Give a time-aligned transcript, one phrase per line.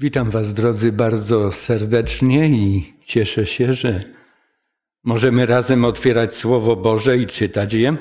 [0.00, 4.00] Witam Was, drodzy, bardzo serdecznie i cieszę się, że
[5.04, 7.96] możemy razem otwierać Słowo Boże i czytać je.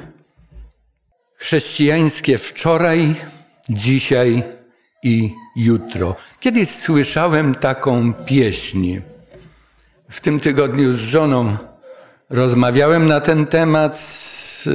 [1.35, 3.15] Chrześcijańskie wczoraj,
[3.69, 4.43] dzisiaj
[5.03, 6.15] i jutro.
[6.39, 8.99] Kiedyś słyszałem taką pieśń.
[10.09, 11.57] W tym tygodniu z żoną
[12.29, 14.69] rozmawiałem na ten temat, z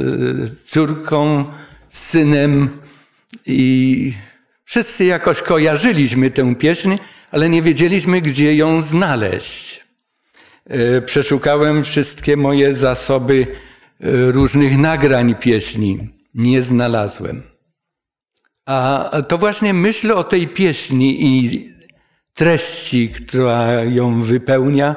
[0.65, 1.45] córką,
[1.89, 2.69] z synem
[3.45, 4.13] i
[4.73, 6.97] Wszyscy jakoś kojarzyliśmy tę pieśń,
[7.33, 9.85] ale nie wiedzieliśmy, gdzie ją znaleźć.
[10.65, 16.09] E, przeszukałem wszystkie moje zasoby e, różnych nagrań pieśni.
[16.33, 17.43] Nie znalazłem.
[18.65, 21.69] A to właśnie myśl o tej pieśni i
[22.33, 24.95] treści, która ją wypełnia,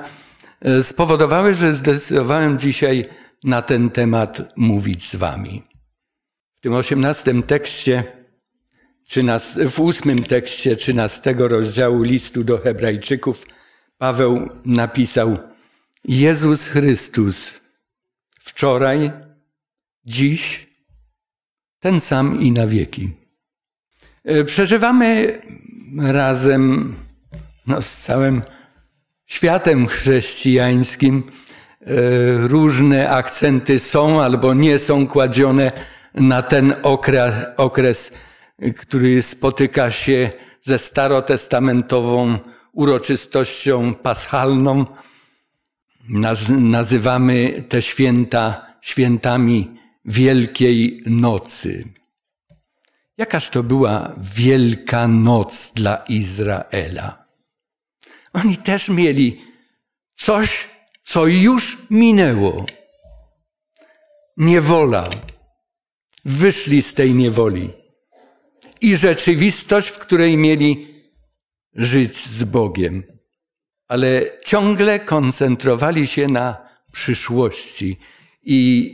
[0.60, 3.08] e, spowodowały, że zdecydowałem dzisiaj
[3.44, 5.62] na ten temat mówić z Wami.
[6.54, 8.15] W tym osiemnastym tekście
[9.68, 13.46] w ósmym tekście trzynastego rozdziału listu do Hebrajczyków
[13.98, 15.38] Paweł napisał:
[16.04, 17.60] Jezus Chrystus
[18.40, 19.12] wczoraj,
[20.04, 20.66] dziś,
[21.80, 23.12] ten sam i na wieki.
[24.24, 25.40] E, przeżywamy
[25.98, 26.94] razem
[27.66, 28.42] no, z całym
[29.26, 31.22] światem chrześcijańskim.
[31.80, 31.86] E,
[32.48, 35.72] różne akcenty są albo nie są kładzione
[36.14, 38.12] na ten okres, okres
[38.76, 40.30] który spotyka się
[40.62, 42.38] ze starotestamentową
[42.72, 44.86] uroczystością paschalną.
[46.48, 51.88] Nazywamy te święta świętami Wielkiej Nocy.
[53.18, 57.26] Jakaż to była Wielka Noc dla Izraela?
[58.32, 59.44] Oni też mieli
[60.14, 60.68] coś,
[61.02, 62.66] co już minęło.
[64.36, 65.10] Niewola.
[66.24, 67.85] Wyszli z tej niewoli
[68.80, 70.86] i rzeczywistość, w której mieli
[71.74, 73.02] żyć z Bogiem.
[73.88, 77.96] Ale ciągle koncentrowali się na przyszłości.
[78.42, 78.92] I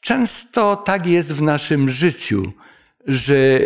[0.00, 2.52] często tak jest w naszym życiu,
[3.06, 3.60] że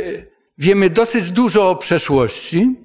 [0.59, 2.77] wiemy dosyć dużo o przeszłości,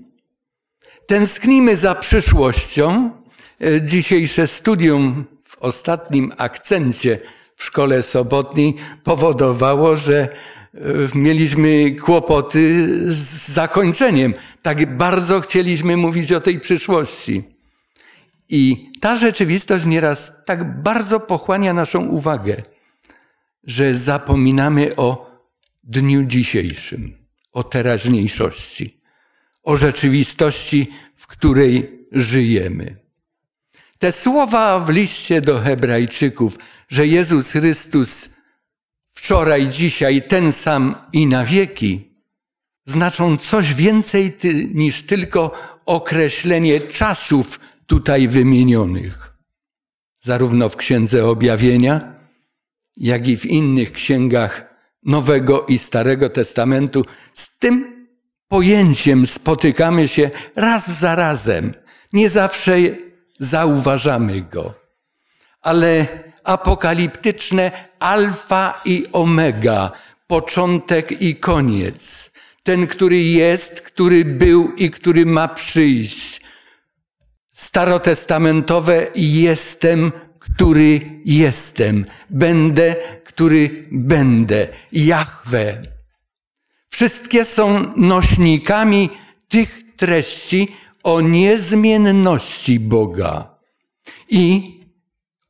[1.07, 3.11] tęsknimy za przyszłością.
[3.81, 7.19] Dzisiejsze studium w ostatnim akcencie
[7.55, 10.29] w szkole sobotniej powodowało, że
[11.15, 14.33] mieliśmy kłopoty z zakończeniem.
[14.61, 17.43] Tak bardzo chcieliśmy mówić o tej przyszłości.
[18.49, 22.63] I ta rzeczywistość nieraz tak bardzo pochłania naszą uwagę,
[23.63, 25.31] że zapominamy o
[25.83, 27.17] dniu dzisiejszym,
[27.51, 29.01] o teraźniejszości,
[29.63, 32.95] o rzeczywistości, w której żyjemy.
[33.99, 36.57] Te słowa w liście do Hebrajczyków,
[36.89, 38.29] że Jezus Chrystus
[39.21, 42.23] wczoraj, dzisiaj ten sam i na wieki,
[42.85, 44.33] znaczą coś więcej
[44.73, 45.51] niż tylko
[45.85, 49.33] określenie czasów tutaj wymienionych.
[50.19, 52.15] Zarówno w Księdze Objawienia,
[52.97, 54.65] jak i w innych księgach
[55.03, 58.07] Nowego i Starego Testamentu z tym
[58.47, 61.73] pojęciem spotykamy się raz za razem.
[62.13, 62.77] Nie zawsze
[63.39, 64.73] zauważamy go.
[65.61, 66.07] Ale
[66.44, 69.91] apokaliptyczne alfa i omega,
[70.28, 72.31] początek i koniec.
[72.63, 76.41] Ten, który jest, który był i który ma przyjść.
[77.53, 82.06] Starotestamentowe jestem, który jestem.
[82.29, 84.68] Będę, który będę.
[84.91, 85.81] Jahwe.
[86.90, 89.09] Wszystkie są nośnikami
[89.50, 90.68] tych treści
[91.03, 93.56] o niezmienności Boga.
[94.29, 94.80] I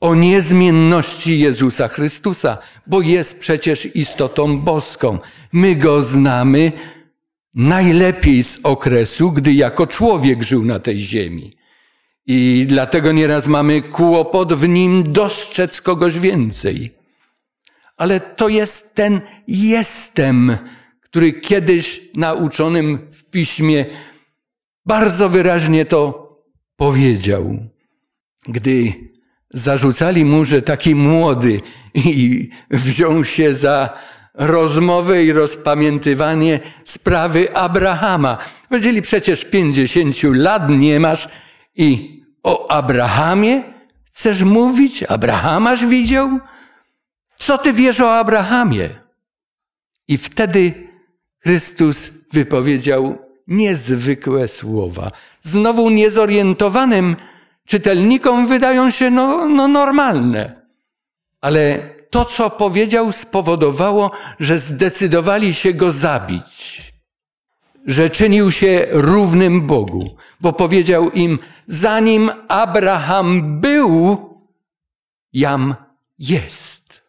[0.01, 2.57] o niezmienności Jezusa Chrystusa,
[2.87, 5.19] bo jest przecież istotą boską.
[5.53, 6.71] My go znamy
[7.53, 11.53] najlepiej z okresu, gdy jako człowiek żył na tej ziemi.
[12.27, 16.91] I dlatego nieraz mamy kłopot w nim dostrzec kogoś więcej.
[17.97, 20.57] Ale to jest ten jestem,
[21.01, 23.85] który kiedyś nauczonym w piśmie
[24.85, 26.29] bardzo wyraźnie to
[26.75, 27.57] powiedział.
[28.47, 28.93] Gdy
[29.53, 31.61] Zarzucali mu, że taki młody
[31.93, 33.89] i wziął się za
[34.33, 38.37] rozmowę i rozpamiętywanie sprawy Abrahama.
[38.69, 41.29] Powiedzieli przecież pięćdziesięciu lat nie masz
[41.75, 43.63] i o Abrahamie
[44.11, 45.03] chcesz mówić?
[45.03, 46.39] Abrahamaś widział?
[47.35, 48.89] Co ty wiesz o Abrahamie?
[50.07, 50.73] I wtedy
[51.43, 53.17] Chrystus wypowiedział
[53.47, 55.11] niezwykłe słowa.
[55.41, 57.15] Znowu niezorientowanym
[57.71, 60.61] czytelnikom wydają się no, no normalne.
[61.41, 66.91] Ale to, co powiedział, spowodowało, że zdecydowali się go zabić.
[67.85, 74.17] że czynił się równym Bogu, bo powiedział im, zanim Abraham był,
[75.33, 75.75] jam
[76.19, 77.01] jest.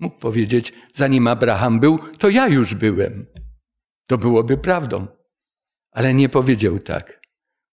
[0.00, 3.26] Mógł powiedzieć, zanim Abraham był, to ja już byłem.
[4.06, 5.06] To byłoby prawdą.
[5.90, 7.20] Ale nie powiedział tak.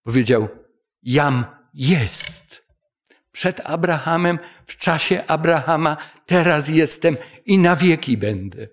[0.04, 0.48] Powiedział,
[1.04, 2.66] jam jest.
[3.32, 8.68] Przed Abrahamem, w czasie Abrahama, teraz jestem i na wieki będę.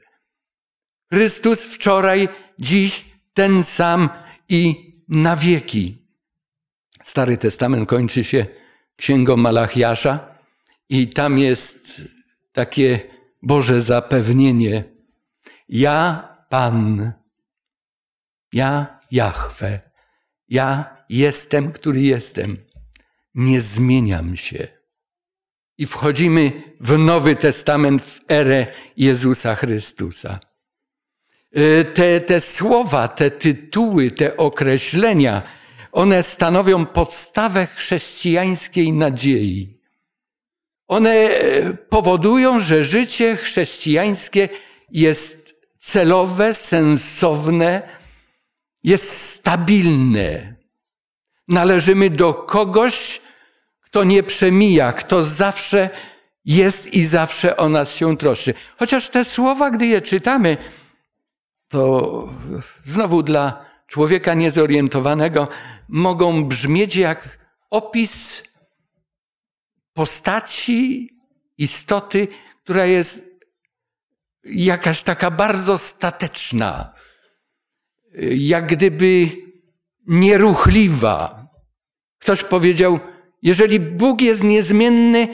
[1.12, 2.28] Chrystus wczoraj,
[2.58, 3.04] dziś
[3.34, 4.10] ten sam
[4.48, 6.08] i na wieki.
[7.02, 8.46] Stary Testament kończy się
[8.96, 10.38] księgą Malachiasza
[10.88, 12.02] i tam jest
[12.52, 13.00] takie
[13.42, 14.84] Boże zapewnienie.
[15.68, 17.12] Ja, Pan,
[18.52, 19.80] ja, Jahwe,
[20.48, 22.71] ja jestem, który jestem.
[23.34, 24.68] Nie zmieniam się.
[25.78, 30.40] I wchodzimy w Nowy Testament, w erę Jezusa Chrystusa.
[31.56, 35.42] Y, te, te słowa, te tytuły, te określenia,
[35.92, 39.80] one stanowią podstawę chrześcijańskiej nadziei.
[40.88, 44.48] One e, powodują, że życie chrześcijańskie
[44.90, 47.82] jest celowe, sensowne,
[48.84, 50.51] jest stabilne.
[51.48, 53.20] Należymy do kogoś,
[53.80, 55.90] kto nie przemija, kto zawsze
[56.44, 58.54] jest i zawsze o nas się troszczy.
[58.78, 60.56] Chociaż te słowa, gdy je czytamy,
[61.68, 62.28] to
[62.84, 65.48] znowu dla człowieka niezorientowanego
[65.88, 67.38] mogą brzmieć jak
[67.70, 68.44] opis
[69.92, 71.10] postaci,
[71.58, 72.28] istoty,
[72.62, 73.32] która jest
[74.44, 76.94] jakaś taka bardzo stateczna,
[78.30, 79.30] jak gdyby
[80.06, 81.48] nieruchliwa.
[82.18, 83.00] Ktoś powiedział,
[83.42, 85.28] jeżeli Bóg jest niezmienny,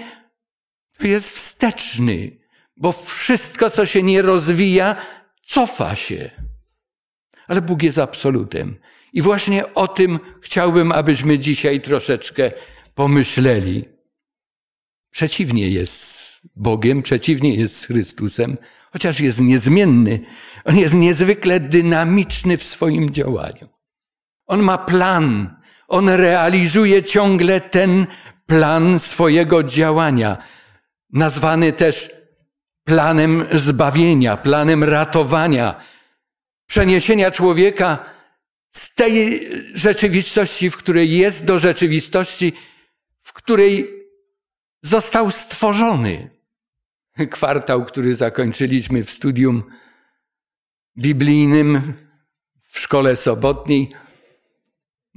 [0.99, 2.39] to jest wsteczny,
[2.77, 4.97] bo wszystko, co się nie rozwija,
[5.43, 6.31] cofa się.
[7.49, 8.77] Ale Bóg jest absolutem.
[9.13, 12.53] I właśnie o tym chciałbym, abyśmy dzisiaj troszeczkę
[12.95, 13.85] pomyśleli.
[15.11, 18.57] Przeciwnie jest Bogiem, przeciwnie jest Chrystusem,
[18.93, 20.21] chociaż jest niezmienny.
[20.65, 23.78] On jest niezwykle dynamiczny w swoim działaniu.
[24.49, 25.57] On ma plan.
[25.89, 28.07] On realizuje ciągle ten
[28.47, 30.39] plan swojego działania,
[31.13, 32.11] nazwany też
[32.85, 35.81] planem zbawienia, planem ratowania,
[36.67, 38.05] przeniesienia człowieka
[38.71, 42.53] z tej rzeczywistości, w której jest, do rzeczywistości,
[43.23, 43.89] w której
[44.83, 46.31] został stworzony.
[47.31, 49.65] Kwartał, który zakończyliśmy w studium
[50.99, 51.95] biblijnym
[52.65, 53.89] w szkole sobotniej,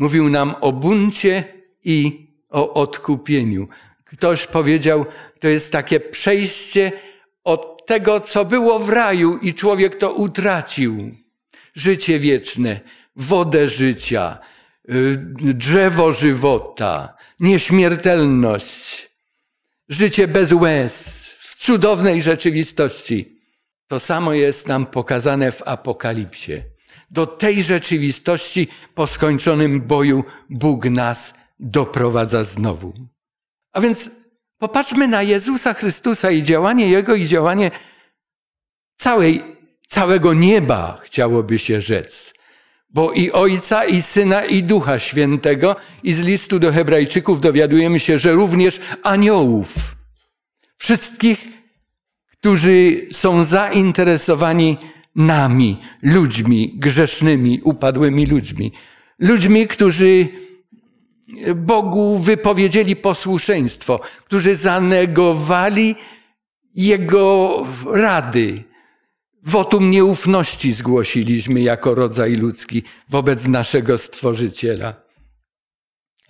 [0.01, 1.43] mówił nam o buncie
[1.83, 3.67] i o odkupieniu.
[4.05, 5.05] Ktoś powiedział,
[5.39, 6.91] to jest takie przejście
[7.43, 11.15] od tego, co było w raju i człowiek to utracił.
[11.75, 12.79] Życie wieczne,
[13.15, 14.37] wodę życia,
[14.89, 15.17] y,
[15.53, 19.09] drzewo żywota, nieśmiertelność,
[19.89, 20.93] życie bez łez,
[21.39, 23.41] w cudownej rzeczywistości.
[23.87, 26.70] To samo jest nam pokazane w Apokalipsie.
[27.11, 32.93] Do tej rzeczywistości po skończonym boju Bóg nas doprowadza znowu.
[33.73, 34.09] A więc
[34.61, 37.71] Popatrzmy na Jezusa Chrystusa i działanie Jego i działanie
[38.97, 39.43] całej,
[39.87, 42.33] całego nieba, chciałoby się rzec.
[42.89, 48.17] Bo i Ojca, i Syna, i Ducha Świętego, i z listu do Hebrajczyków dowiadujemy się,
[48.17, 49.95] że również aniołów,
[50.77, 51.47] wszystkich,
[52.31, 54.77] którzy są zainteresowani
[55.15, 58.71] nami, ludźmi grzesznymi, upadłymi ludźmi,
[59.19, 60.27] ludźmi, którzy
[61.55, 65.95] Bogu wypowiedzieli posłuszeństwo, którzy zanegowali
[66.75, 67.57] Jego
[67.93, 68.63] rady.
[69.43, 74.93] Wotum nieufności zgłosiliśmy jako rodzaj ludzki wobec naszego Stworzyciela.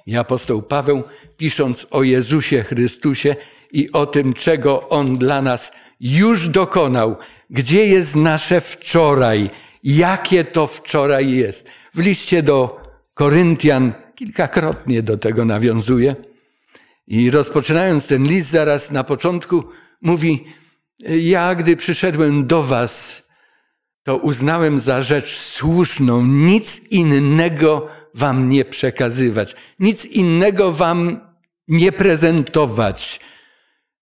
[0.06, 1.04] I apostoł Paweł,
[1.38, 3.36] pisząc o Jezusie Chrystusie
[3.72, 7.16] i o tym, czego On dla nas już dokonał,
[7.50, 9.50] gdzie jest nasze wczoraj,
[9.84, 11.70] jakie to wczoraj jest.
[11.94, 12.82] W liście do
[13.14, 16.16] Koryntian kilkakrotnie do tego nawiązuje.
[17.08, 19.64] I rozpoczynając ten list, zaraz na początku
[20.02, 20.46] mówi:
[21.20, 23.24] Ja, gdy przyszedłem do Was,
[24.04, 31.20] to uznałem za rzecz słuszną nic innego Wam nie przekazywać, nic innego Wam
[31.68, 33.20] nie prezentować,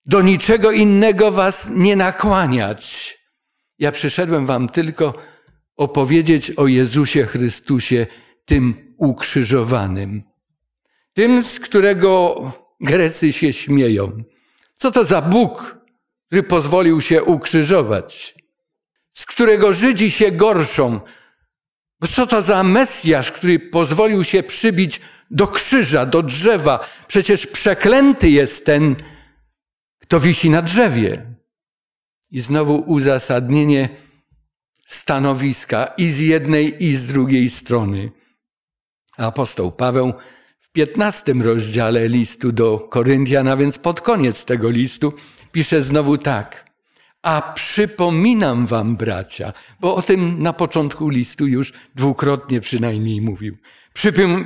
[0.09, 3.17] do niczego innego Was nie nakłaniać.
[3.79, 5.13] Ja przyszedłem Wam tylko
[5.77, 8.07] opowiedzieć o Jezusie Chrystusie,
[8.45, 10.23] tym ukrzyżowanym.
[11.13, 12.41] Tym, z którego
[12.81, 14.23] Grecy się śmieją.
[14.75, 15.77] Co to za Bóg,
[16.25, 18.35] który pozwolił się ukrzyżować?
[19.13, 20.99] Z którego Żydzi się gorszą.
[22.11, 25.01] Co to za Mesjasz, który pozwolił się przybić
[25.31, 26.79] do krzyża, do drzewa?
[27.07, 28.95] Przecież przeklęty jest ten,
[30.09, 31.25] kto wisi na drzewie.
[32.31, 33.89] I znowu uzasadnienie
[34.85, 38.11] stanowiska i z jednej, i z drugiej strony.
[39.17, 40.13] Apostoł Paweł
[40.59, 45.13] w piętnastym rozdziale listu do Koryntian, a więc pod koniec tego listu,
[45.51, 46.69] pisze znowu tak.
[47.21, 53.57] A przypominam wam, bracia, bo o tym na początku listu już dwukrotnie przynajmniej mówił.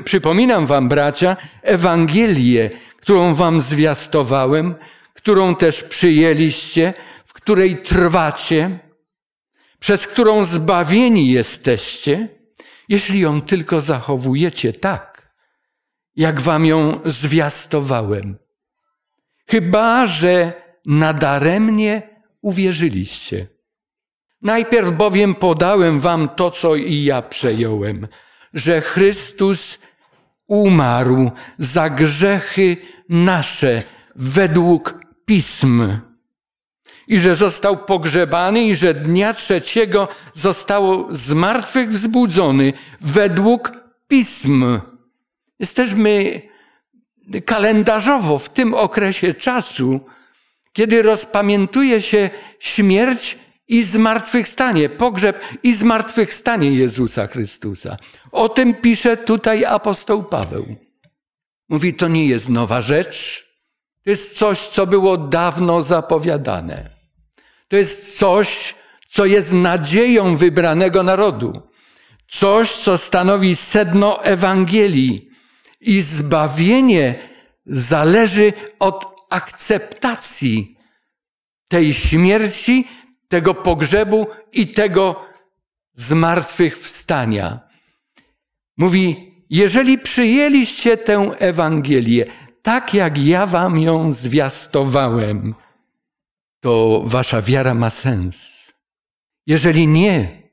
[0.03, 4.75] Przypominam wam, bracia, Ewangelię, którą wam zwiastowałem,
[5.13, 6.93] którą też przyjęliście,
[7.25, 8.79] w której trwacie,
[9.79, 12.29] przez którą zbawieni jesteście,
[12.89, 15.33] jeśli ją tylko zachowujecie tak,
[16.15, 18.37] jak wam ją zwiastowałem.
[19.49, 20.53] Chyba, że
[20.85, 22.01] nadaremnie
[22.41, 23.47] uwierzyliście.
[24.41, 28.07] Najpierw bowiem podałem wam to, co i ja przejąłem,
[28.53, 29.79] że Chrystus
[30.47, 32.77] umarł za grzechy
[33.09, 33.83] nasze
[34.15, 35.99] według pism
[37.07, 43.71] i że został pogrzebany i że dnia trzeciego został z martwych wzbudzony według
[44.07, 44.79] pism.
[45.59, 46.41] Jesteśmy
[47.45, 49.99] kalendarzowo w tym okresie czasu,
[50.73, 53.37] kiedy rozpamiętuje się śmierć
[53.67, 57.97] i zmartwychwstanie, pogrzeb i zmartwychwstanie Jezusa Chrystusa.
[58.31, 60.75] O tym pisze tutaj apostoł Paweł.
[61.69, 63.45] Mówi, to nie jest nowa rzecz,
[64.03, 66.89] to jest coś, co było dawno zapowiadane.
[67.67, 68.75] To jest coś,
[69.09, 71.61] co jest nadzieją wybranego narodu.
[72.27, 75.29] Coś, co stanowi sedno Ewangelii.
[75.81, 77.29] I zbawienie
[77.65, 80.77] zależy od akceptacji
[81.67, 82.87] tej śmierci,
[83.27, 85.25] tego pogrzebu i tego
[85.93, 87.59] zmartwychwstania.
[88.77, 92.25] Mówi, jeżeli przyjęliście tę Ewangelię,
[92.63, 95.55] tak jak ja wam ją zwiastowałem,
[96.59, 98.63] to wasza wiara ma sens.
[99.47, 100.43] Jeżeli nie,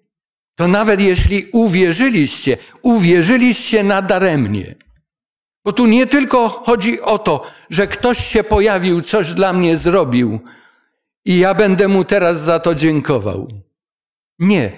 [0.55, 4.75] to nawet jeśli uwierzyliście, uwierzyliście nadaremnie.
[5.64, 10.40] Bo tu nie tylko chodzi o to, że ktoś się pojawił, coś dla mnie zrobił
[11.25, 13.49] i ja będę mu teraz za to dziękował.
[14.38, 14.73] Nie.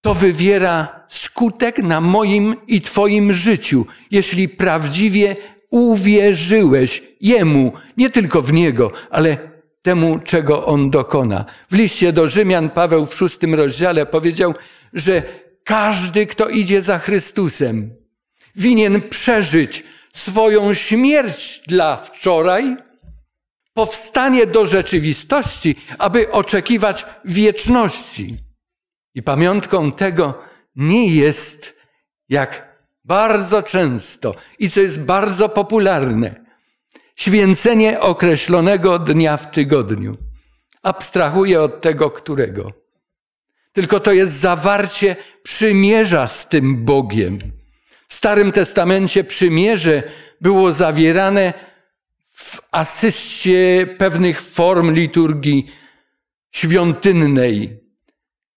[0.00, 5.36] To wywiera skutek na moim i Twoim życiu, jeśli prawdziwie
[5.70, 9.36] uwierzyłeś Jemu, nie tylko w Niego, ale
[9.82, 11.44] temu, czego On dokona.
[11.70, 14.54] W liście do Rzymian Paweł w szóstym rozdziale powiedział,
[14.92, 15.22] że
[15.64, 17.96] każdy, kto idzie za Chrystusem,
[18.56, 22.76] winien przeżyć swoją śmierć dla wczoraj,
[23.74, 28.38] powstanie do rzeczywistości, aby oczekiwać wieczności.
[29.14, 30.38] I pamiątką tego
[30.76, 31.78] nie jest,
[32.28, 32.73] jak
[33.04, 36.44] bardzo często i co jest bardzo popularne,
[37.16, 40.16] święcenie określonego dnia w tygodniu.
[40.82, 42.72] Abstrahuję od tego, którego.
[43.72, 47.38] Tylko to jest zawarcie przymierza z tym Bogiem.
[48.08, 50.02] W Starym Testamencie przymierze
[50.40, 51.52] było zawierane
[52.34, 55.66] w asyście pewnych form liturgii
[56.50, 57.83] świątynnej.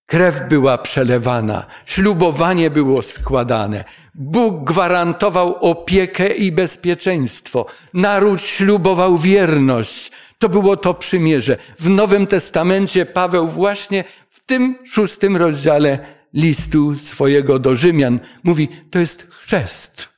[0.08, 3.84] Krew była przelewana, ślubowanie było składane.
[4.16, 7.66] Bóg gwarantował opiekę i bezpieczeństwo.
[7.94, 10.12] Naród ślubował wierność.
[10.40, 11.58] To było to przymierze.
[11.80, 16.00] W Nowym Testamencie Paweł właśnie w tym szóstym rozdziale
[16.34, 20.10] listu swojego do Rzymian mówi, to jest chrzest.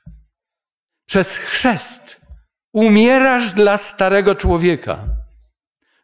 [1.06, 2.22] Przez chrzest
[2.74, 5.06] umierasz dla starego człowieka.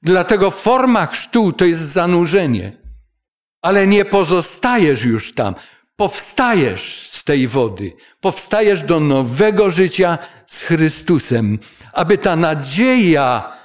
[0.04, 2.85] Dlatego forma chrztu to jest zanurzenie
[3.66, 5.56] ale nie pozostajesz już tam.
[5.96, 10.18] Powstajesz z tej wody, powstajesz do nowego życia
[10.48, 11.60] z Chrystusem,
[11.94, 13.58] aby ta nadzieja,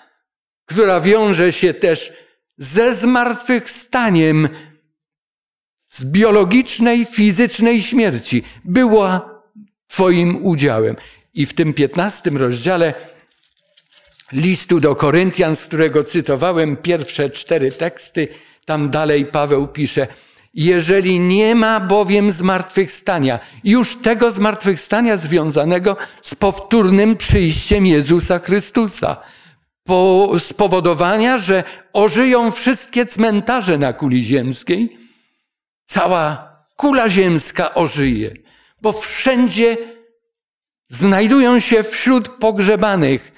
[0.67, 2.13] która wiąże się też
[2.57, 4.49] ze zmartwychwstaniem,
[5.89, 9.43] z biologicznej, fizycznej śmierci, była
[9.87, 10.97] Twoim udziałem.
[11.35, 12.95] I w tym piętnastym rozdziale
[14.33, 18.29] listu do Koryntian, z którego cytowałem pierwsze cztery teksty,
[18.65, 20.07] tam dalej Paweł pisze,
[20.55, 29.17] jeżeli nie ma bowiem zmartwychwstania, już tego zmartwychwstania związanego z powtórnym przyjściem Jezusa Chrystusa,
[29.85, 34.99] po spowodowania, że ożyją wszystkie cmentarze na kuli ziemskiej,
[35.87, 38.35] cała kula ziemska ożyje,
[38.83, 39.77] bo wszędzie
[40.89, 43.33] znajdują się wśród pogrzebanych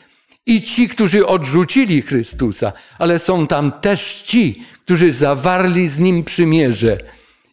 [0.46, 6.98] i ci, którzy odrzucili Chrystusa, ale są tam też ci, którzy zawarli z Nim przymierze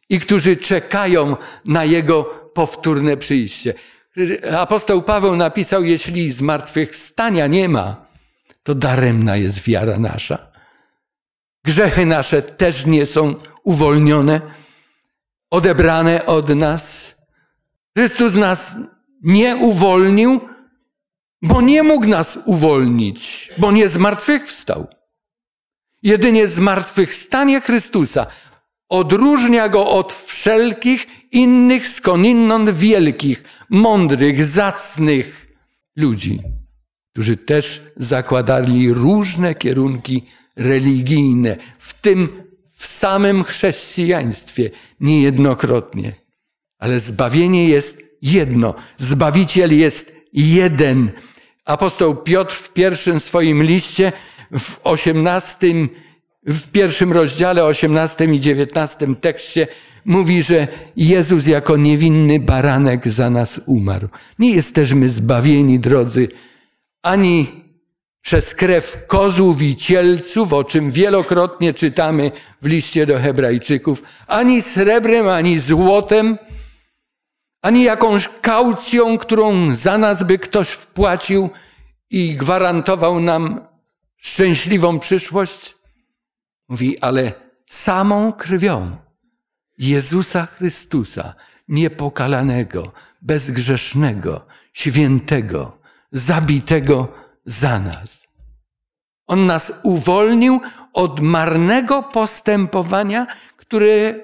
[0.09, 3.73] i którzy czekają na Jego powtórne przyjście.
[4.57, 8.05] Apostoł Paweł napisał, jeśli zmartwychwstania nie ma,
[8.63, 10.47] to daremna jest wiara nasza.
[11.63, 14.41] Grzechy nasze też nie są uwolnione,
[15.49, 17.15] odebrane od nas.
[17.97, 18.75] Chrystus nas
[19.21, 20.41] nie uwolnił,
[21.41, 24.87] bo nie mógł nas uwolnić, bo nie zmartwychwstał.
[26.03, 28.27] Jedynie zmartwychwstanie Chrystusa
[28.89, 35.47] odróżnia go od wszelkich innych skądinąd wielkich, mądrych, zacnych
[35.95, 36.39] ludzi,
[37.11, 42.43] którzy też zakładali różne kierunki religijne, w tym
[42.75, 44.69] w samym chrześcijaństwie
[44.99, 46.13] niejednokrotnie.
[46.77, 48.75] Ale zbawienie jest jedno.
[48.97, 51.11] Zbawiciel jest jeden.
[51.65, 54.11] Apostoł Piotr w pierwszym swoim liście,
[54.59, 55.89] w osiemnastym,
[56.45, 59.67] w pierwszym rozdziale, osiemnastym i dziewiętnastym tekście
[60.05, 60.67] mówi, że
[60.97, 64.07] Jezus jako niewinny baranek za nas umarł.
[64.39, 66.27] Nie jesteśmy zbawieni, drodzy,
[67.01, 67.47] ani
[68.21, 72.31] przez krew kozłów i cielców, o czym wielokrotnie czytamy
[72.61, 76.37] w liście do Hebrajczyków, ani srebrem, ani złotem,
[77.61, 81.49] ani jakąś kaucją, którą za nas by ktoś wpłacił
[82.09, 83.61] i gwarantował nam
[84.17, 85.75] szczęśliwą przyszłość.
[86.69, 87.33] Mówi, ale
[87.65, 88.97] samą krwią
[89.77, 91.33] Jezusa Chrystusa,
[91.67, 95.77] niepokalanego, bezgrzesznego, świętego,
[96.11, 97.07] zabitego
[97.45, 98.27] za nas.
[99.27, 100.61] On nas uwolnił
[100.93, 104.15] od marnego postępowania, które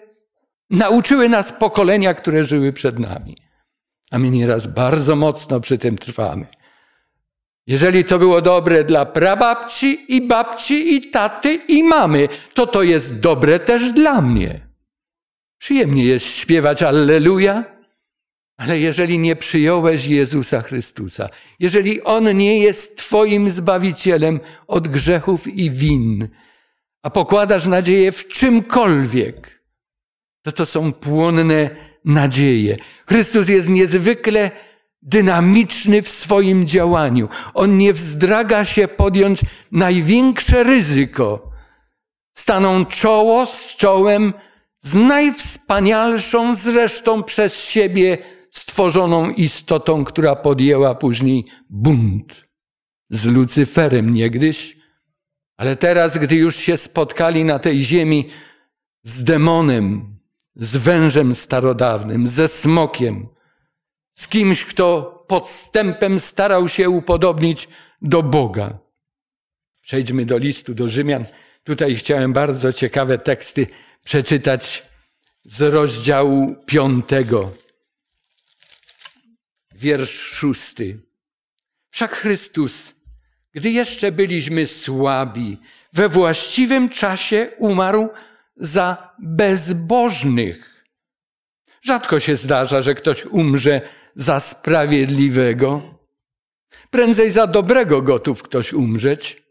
[0.69, 3.37] nauczyły nas pokolenia, które żyły przed nami.
[4.11, 6.47] A my nieraz bardzo mocno przy tym trwamy.
[7.67, 13.19] Jeżeli to było dobre dla prababci i babci i taty i mamy, to to jest
[13.19, 14.67] dobre też dla mnie.
[15.57, 17.63] Przyjemnie jest śpiewać Alleluja,
[18.57, 21.29] ale jeżeli nie przyjąłeś Jezusa Chrystusa,
[21.59, 26.27] jeżeli On nie jest Twoim Zbawicielem od grzechów i win,
[27.03, 29.54] a pokładasz nadzieję w czymkolwiek,
[30.45, 31.69] to to są płonne
[32.05, 32.77] nadzieje.
[33.07, 34.51] Chrystus jest niezwykle
[35.01, 37.29] dynamiczny w swoim działaniu.
[37.53, 41.51] On nie wzdraga się podjąć największe ryzyko.
[42.33, 44.33] Staną czoło z czołem
[44.81, 48.17] z najwspanialszą zresztą przez siebie
[48.51, 52.45] stworzoną istotą, która podjęła później bunt
[53.09, 54.77] z Lucyferem niegdyś,
[55.57, 58.29] ale teraz, gdy już się spotkali na tej ziemi
[59.03, 60.14] z demonem,
[60.55, 63.27] z wężem starodawnym, ze smokiem,
[64.13, 67.67] z kimś, kto podstępem starał się upodobnić
[68.01, 68.79] do Boga.
[69.81, 71.25] Przejdźmy do listu do Rzymian.
[71.63, 73.67] Tutaj chciałem bardzo ciekawe teksty
[74.03, 74.83] przeczytać
[75.43, 77.51] z rozdziału piątego
[79.75, 80.99] wiersz szósty.
[81.89, 82.93] Wszak Chrystus,
[83.53, 85.57] gdy jeszcze byliśmy słabi,
[85.93, 88.09] we właściwym czasie umarł
[88.57, 90.85] za bezbożnych.
[91.81, 93.81] Rzadko się zdarza, że ktoś umrze
[94.15, 95.81] za sprawiedliwego.
[96.89, 99.43] Prędzej za dobrego gotów ktoś umrzeć.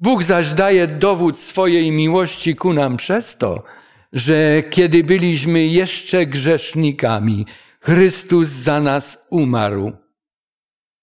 [0.00, 3.64] Bóg zaś daje dowód swojej miłości ku nam przez to,
[4.12, 7.46] że kiedy byliśmy jeszcze grzesznikami,
[7.80, 9.92] Chrystus za nas umarł.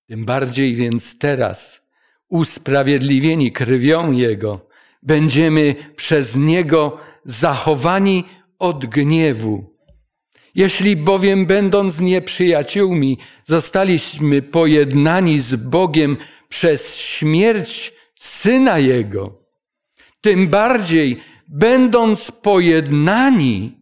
[0.08, 1.88] Tym bardziej więc teraz,
[2.30, 4.65] usprawiedliwieni krwią Jego,
[5.06, 8.24] będziemy przez Niego zachowani
[8.60, 9.76] od gniewu.
[10.56, 16.18] Jeśli bowiem będąc nieprzyjaciółmi, zostaliśmy pojednani z Bogiem
[16.50, 19.34] przez śmierć Syna Jego,
[20.22, 23.82] tym bardziej będąc pojednani,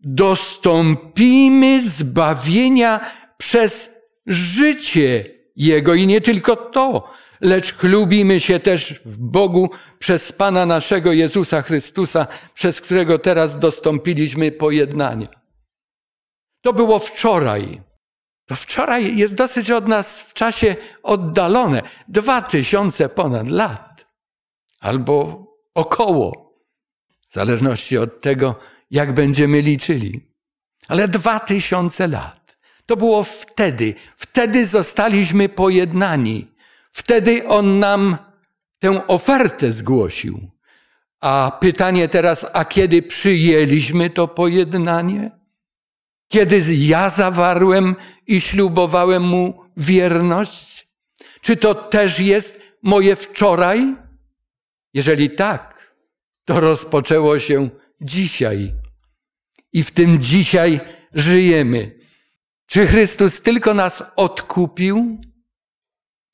[0.00, 3.00] dostąpimy zbawienia
[3.38, 3.90] przez
[4.26, 5.24] życie
[5.56, 7.12] Jego i nie tylko to,
[7.44, 14.52] lecz chlubimy się też w Bogu przez Pana naszego Jezusa Chrystusa, przez którego teraz dostąpiliśmy
[14.52, 15.26] pojednania.
[16.60, 17.80] To było wczoraj.
[18.46, 21.82] To wczoraj jest dosyć od nas w czasie oddalone.
[22.08, 24.06] Dwa tysiące ponad lat.
[24.80, 26.54] Albo około.
[27.28, 28.54] W zależności od tego,
[28.90, 30.20] jak będziemy liczyli.
[30.88, 32.58] Ale dwa tysiące lat.
[32.86, 33.94] To było wtedy.
[34.16, 36.53] Wtedy zostaliśmy pojednani.
[36.94, 38.16] Wtedy On nam
[38.78, 40.50] tę ofertę zgłosił.
[41.20, 45.30] A pytanie teraz, a kiedy przyjęliśmy to pojednanie?
[46.28, 50.88] Kiedy ja zawarłem i ślubowałem Mu wierność?
[51.40, 53.96] Czy to też jest moje wczoraj?
[54.94, 55.94] Jeżeli tak,
[56.44, 58.72] to rozpoczęło się dzisiaj
[59.72, 60.80] i w tym dzisiaj
[61.14, 61.98] żyjemy.
[62.66, 65.20] Czy Chrystus tylko nas odkupił?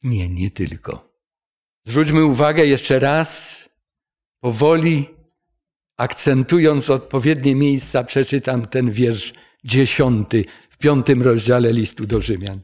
[0.02, 1.10] Nie, nie tylko.
[1.84, 3.68] Zwróćmy uwagę jeszcze raz,
[4.40, 5.08] powoli,
[5.96, 9.32] akcentując odpowiednie miejsca, przeczytam ten wiersz
[9.64, 12.60] dziesiąty w piątym rozdziale listu do Rzymian.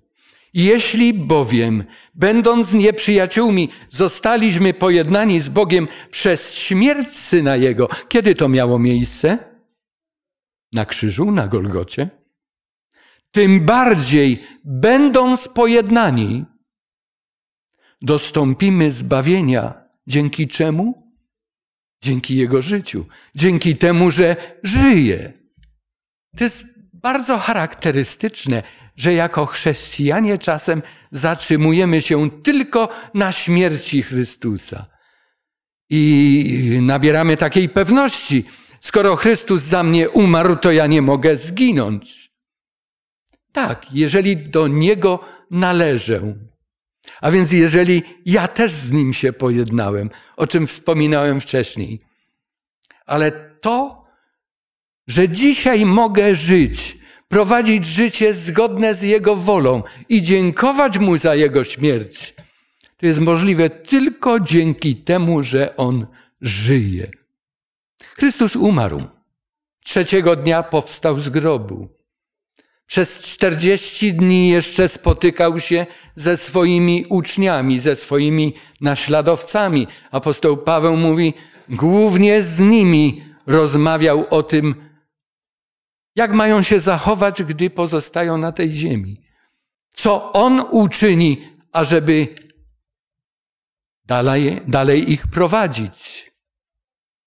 [0.55, 8.79] Jeśli bowiem, będąc nieprzyjaciółmi, zostaliśmy pojednani z Bogiem przez śmierć Syna Jego, kiedy to miało
[8.79, 9.39] miejsce?
[10.73, 12.11] Na krzyżu, na Golgocie?
[13.31, 16.45] Tym bardziej, będąc pojednani,
[18.03, 19.75] dostąpimy zbawienia.
[20.07, 21.13] Dzięki czemu?
[22.03, 23.07] Dzięki Jego życiu.
[23.35, 25.33] Dzięki temu, że żyje.
[26.37, 28.63] To jest bardzo charakterystyczne,
[28.97, 34.87] że jako chrześcijanie czasem zatrzymujemy się tylko na śmierci Chrystusa.
[35.91, 38.45] I nabieramy takiej pewności,
[38.81, 42.33] skoro Chrystus za mnie umarł, to ja nie mogę zginąć.
[43.53, 46.35] Tak, jeżeli do Niego należę.
[47.21, 52.01] A więc jeżeli ja też z Nim się pojednałem, o czym wspominałem wcześniej.
[53.07, 54.05] Ale to,
[55.07, 61.65] że dzisiaj mogę żyć, prowadzić życie zgodne z Jego wolą i dziękować Mu za Jego
[61.65, 62.35] śmierć,
[62.97, 66.07] to jest możliwe tylko dzięki temu, że On
[66.41, 67.11] żyje.
[67.99, 69.03] Chrystus umarł.
[69.85, 71.96] Trzeciego dnia powstał z grobu.
[72.87, 79.87] Przez czterdzieści dni jeszcze spotykał się ze swoimi uczniami, ze swoimi naśladowcami.
[80.11, 81.35] Apostoł Paweł mówi,
[81.69, 84.75] głównie z nimi rozmawiał o tym,
[86.17, 89.23] jak mają się zachować, gdy pozostają na tej ziemi.
[89.93, 92.29] Co on uczyni, ażeby
[94.05, 96.31] dalej, dalej ich prowadzić.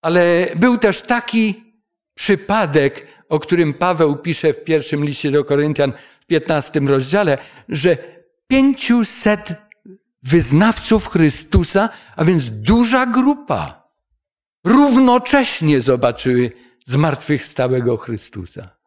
[0.02, 1.69] Ale był też taki
[2.20, 7.38] przypadek, o którym Paweł pisze w pierwszym liście do Koryntian w 15 rozdziale,
[7.70, 7.98] że
[8.48, 9.54] pięciuset
[10.24, 13.90] wyznawców Chrystusa, a więc duża grupa,
[14.64, 16.52] równocześnie zobaczyły
[16.86, 18.78] zmartwychwstałego Chrystusa.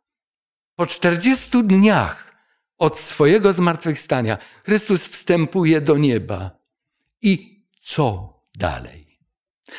[0.77, 2.33] Po czterdziestu dniach
[2.79, 6.51] od swojego zmartwychwstania Chrystus wstępuje do nieba.
[7.23, 9.19] I co dalej?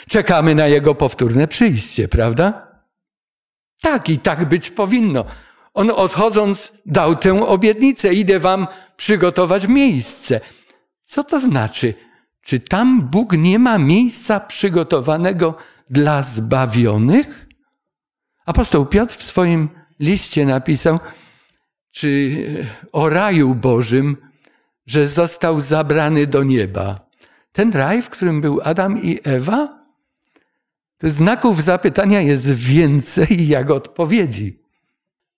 [0.09, 2.62] Czekamy na Jego powtórne przyjście, prawda?
[3.83, 5.25] Tak i tak być powinno.
[5.73, 8.13] On odchodząc dał tę obietnicę.
[8.13, 8.67] Idę wam
[8.97, 10.41] przygotować miejsce.
[11.03, 11.93] Co to znaczy?
[12.41, 15.55] Czy tam Bóg nie ma miejsca przygotowanego
[15.89, 17.47] dla zbawionych?
[18.45, 19.69] Apostoł Piotr w swoim
[19.99, 20.99] liście napisał,
[21.91, 22.45] czy
[22.91, 24.17] o raju Bożym,
[24.85, 26.99] że został zabrany do nieba.
[27.51, 29.82] Ten raj, w którym był Adam i Ewa,
[31.03, 34.59] znaków zapytania jest więcej jak odpowiedzi.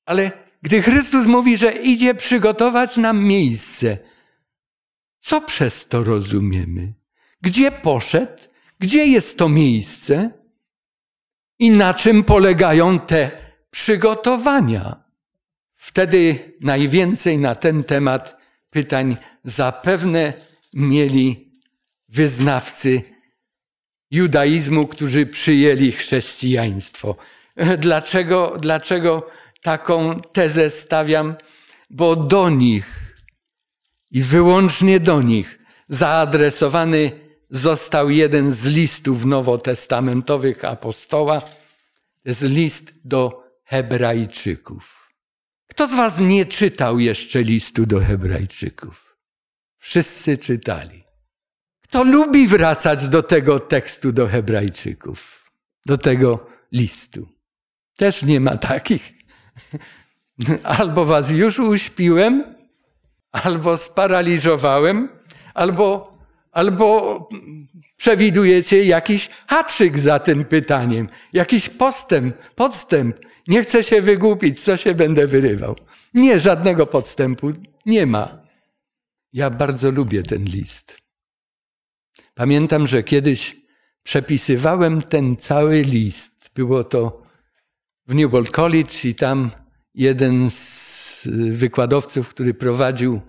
[0.06, 3.98] Ale gdy Chrystus mówi, że idzie przygotować nam miejsce,
[5.20, 6.94] co przez to rozumiemy?
[7.42, 8.44] Gdzie poszedł?
[8.80, 10.32] Gdzie jest to miejsce?
[11.60, 13.32] I na czym polegają te
[13.72, 15.04] przygotowania?
[15.76, 18.38] Wtedy najwięcej na ten temat
[18.70, 20.34] pytań zapewne
[20.74, 21.52] mieli
[22.10, 23.15] wyznawcy
[24.16, 27.16] judaizmu, którzy przyjęli chrześcijaństwo.
[27.78, 29.28] Dlaczego, dlaczego
[29.62, 31.36] taką tezę stawiam?
[31.90, 33.16] Bo do nich
[34.12, 37.12] i wyłącznie do nich zaadresowany
[37.50, 41.42] został jeden z listów nowotestamentowych apostoła.
[41.42, 41.50] To
[42.26, 45.12] jest list do Hebrajczyków.
[45.68, 49.18] Kto z Was nie czytał jeszcze listu do Hebrajczyków?
[49.78, 51.05] Wszyscy czytali.
[51.96, 55.52] Kto lubi wracać do tego tekstu do Hebrajczyków,
[55.86, 57.28] do tego listu?
[57.98, 59.14] Też nie ma takich.
[60.80, 62.56] Albo was już uśpiłem,
[63.32, 65.10] albo sparaliżowałem,
[65.54, 66.18] albo,
[66.52, 67.30] albo
[67.98, 73.20] przewidujecie jakiś haczyk za tym pytaniem, jakiś postęp, podstęp.
[73.48, 75.76] Nie chcę się wygłupić, co się będę wyrywał.
[76.14, 77.52] Nie, żadnego podstępu
[77.86, 78.42] nie ma.
[79.34, 81.05] Ja bardzo lubię ten list.
[82.36, 83.58] Pamiętam, że kiedyś
[84.04, 86.50] przepisywałem ten cały list.
[86.56, 87.24] Było to
[88.08, 89.52] w Newbold College i tam
[89.94, 93.22] jeden z wykładowców, który prowadził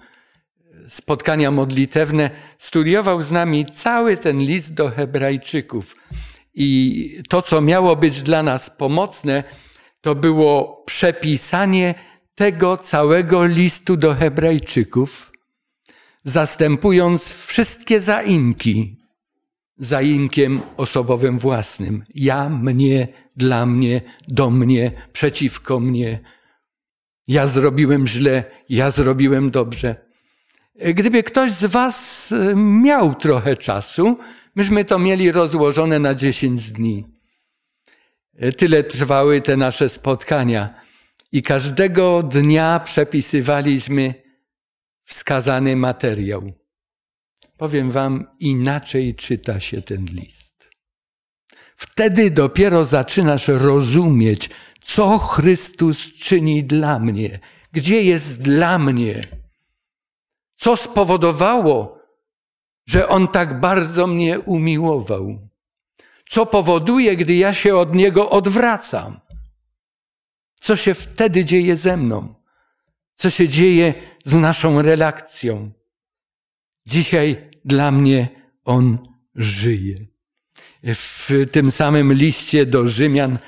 [0.88, 5.96] spotkania modlitewne, studiował z nami cały ten list do Hebrajczyków.
[6.54, 9.44] I to, co miało być dla nas pomocne,
[10.00, 11.94] to było przepisanie
[12.34, 15.32] tego całego listu do Hebrajczyków,
[16.26, 18.96] zastępując wszystkie zaimki,
[19.78, 22.04] zaimkiem osobowym własnym.
[22.14, 26.20] Ja, mnie, dla mnie, do mnie, przeciwko mnie.
[27.28, 30.06] Ja zrobiłem źle, ja zrobiłem dobrze.
[30.94, 34.18] Gdyby ktoś z Was e, miał trochę czasu,
[34.56, 37.04] myśmy to mieli rozłożone na 10 dni.
[38.36, 40.74] E, tyle trwały te nasze spotkania
[41.32, 44.25] i każdego dnia przepisywaliśmy
[45.06, 46.52] wskazany materiał.
[47.56, 50.68] Powiem Wam, inaczej czyta się ten list.
[51.76, 54.50] Wtedy dopiero zaczynasz rozumieć,
[54.82, 57.38] co Chrystus czyni dla mnie,
[57.72, 59.28] gdzie jest dla mnie,
[60.56, 61.98] co spowodowało,
[62.86, 65.48] że On tak bardzo mnie umiłował,
[66.28, 69.20] co powoduje, gdy ja się od Niego odwracam.
[70.60, 72.34] Co się wtedy dzieje ze mną?
[73.14, 75.70] Co się dzieje z naszą relacją?
[76.86, 78.28] Dzisiaj dla mnie
[78.64, 78.98] On
[79.34, 79.96] żyje.
[80.84, 83.38] W tym samym liście do Rzymian,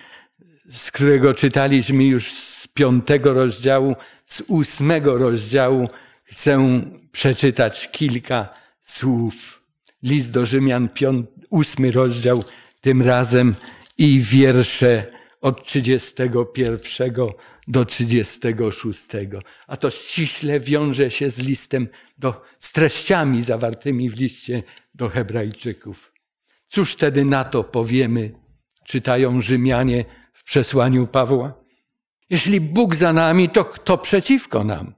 [0.70, 5.88] z którego czytaliśmy już z piątego rozdziału, z ósmego rozdziału,
[6.24, 8.48] chcę przeczytać kilka
[8.82, 9.62] słów.
[10.02, 12.44] List do Rzymian, piąty, ósmy rozdział,
[12.80, 13.54] tym razem
[13.98, 15.06] i wiersze
[15.40, 17.12] od 31
[17.68, 19.06] do 36.
[19.66, 24.62] A to ściśle wiąże się z listem, do, z treściami zawartymi w liście
[24.94, 26.12] do Hebrajczyków.
[26.68, 28.32] Cóż wtedy na to powiemy,
[28.84, 31.54] czytają Rzymianie w przesłaniu Pawła?
[32.30, 34.94] Jeśli Bóg za nami, to kto przeciwko nam?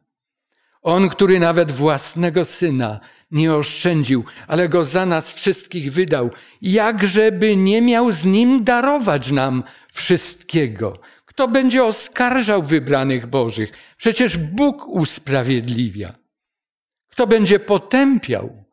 [0.83, 6.31] On, który nawet własnego syna nie oszczędził, ale go za nas wszystkich wydał,
[6.63, 11.01] jakżeby nie miał z nim darować nam wszystkiego.
[11.41, 13.73] Kto będzie oskarżał wybranych Bożych?
[13.97, 16.15] Przecież Bóg usprawiedliwia.
[17.09, 18.65] Kto będzie potępiał?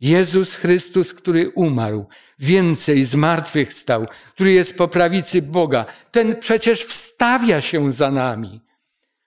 [0.00, 2.06] Jezus Chrystus, który umarł,
[2.38, 8.60] więcej zmartwychwstał, który jest po prawicy Boga, ten przecież wstawia się za nami.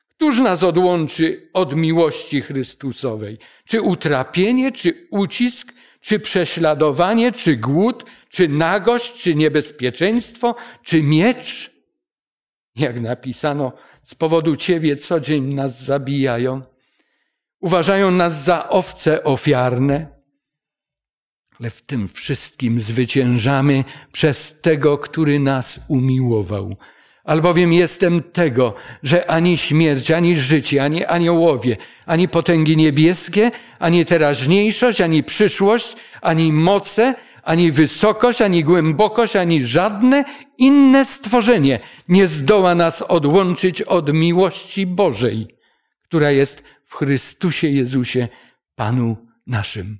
[0.10, 3.38] Któż nas odłączy od miłości Chrystusowej?
[3.66, 11.73] Czy utrapienie, czy ucisk, czy prześladowanie, czy głód, czy nagość, czy niebezpieczeństwo, czy miecz?
[12.76, 16.62] Jak napisano, z powodu Ciebie co dzień nas zabijają.
[17.62, 20.08] Uważają nas za owce ofiarne.
[21.60, 26.76] Ale w tym wszystkim zwyciężamy przez tego, który nas umiłował.
[27.24, 35.02] Albowiem jestem tego, że ani śmierć, ani życie, ani aniołowie, ani potęgi niebieskie, ani teraźniejszość,
[35.02, 40.26] ani przyszłość, ani moce, ani wysokość, ani głębokość, ani żadne
[40.58, 45.58] inne stworzenie nie zdoła nas odłączyć od miłości Bożej,
[46.04, 48.28] która jest w Chrystusie Jezusie,
[48.76, 50.00] Panu naszym.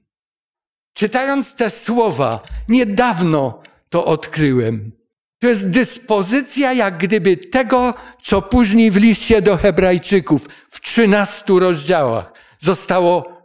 [0.94, 4.92] Czytając te słowa, niedawno to odkryłem.
[5.40, 12.34] To jest dyspozycja jak gdyby tego, co później w liście do Hebrajczyków w trzynastu rozdziałach
[12.60, 13.42] zostało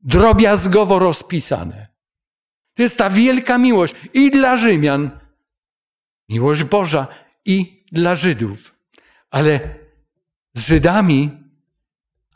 [0.00, 1.89] drobiazgowo rozpisane.
[2.80, 5.10] To jest ta wielka miłość i dla Rzymian,
[6.28, 7.06] miłość Boża
[7.44, 8.74] i dla Żydów.
[9.30, 9.60] Ale
[10.54, 11.30] z Żydami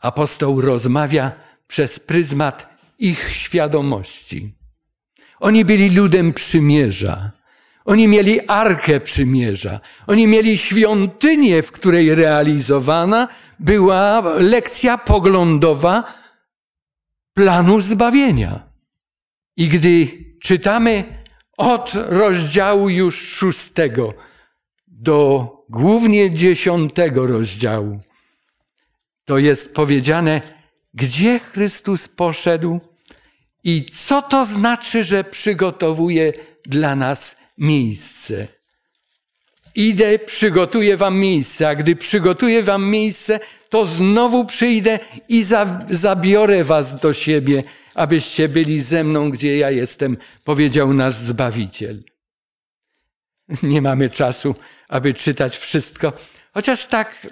[0.01, 1.31] apostoł rozmawia
[1.67, 4.53] przez pryzmat ich świadomości.
[5.39, 7.31] Oni byli ludem przymierza.
[7.85, 9.79] Oni mieli arkę przymierza.
[10.07, 13.27] Oni mieli świątynię, w której realizowana
[13.59, 16.13] była lekcja poglądowa
[17.33, 18.69] planu zbawienia.
[19.57, 21.23] I gdy czytamy
[21.57, 24.13] od rozdziału już szóstego
[24.87, 27.99] do głównie dziesiątego rozdziału,
[29.25, 30.41] to jest powiedziane,
[30.93, 32.79] gdzie Chrystus poszedł
[33.63, 36.33] i co to znaczy, że przygotowuje
[36.65, 38.47] dla nas miejsce.
[39.75, 45.45] Idę, przygotuję wam miejsce, a gdy przygotuję wam miejsce, to znowu przyjdę i
[45.89, 47.63] zabiorę was do siebie,
[47.95, 52.03] abyście byli ze mną, gdzie ja jestem, powiedział nasz Zbawiciel.
[53.63, 54.55] Nie mamy czasu,
[54.87, 56.13] aby czytać wszystko,
[56.53, 57.27] chociaż tak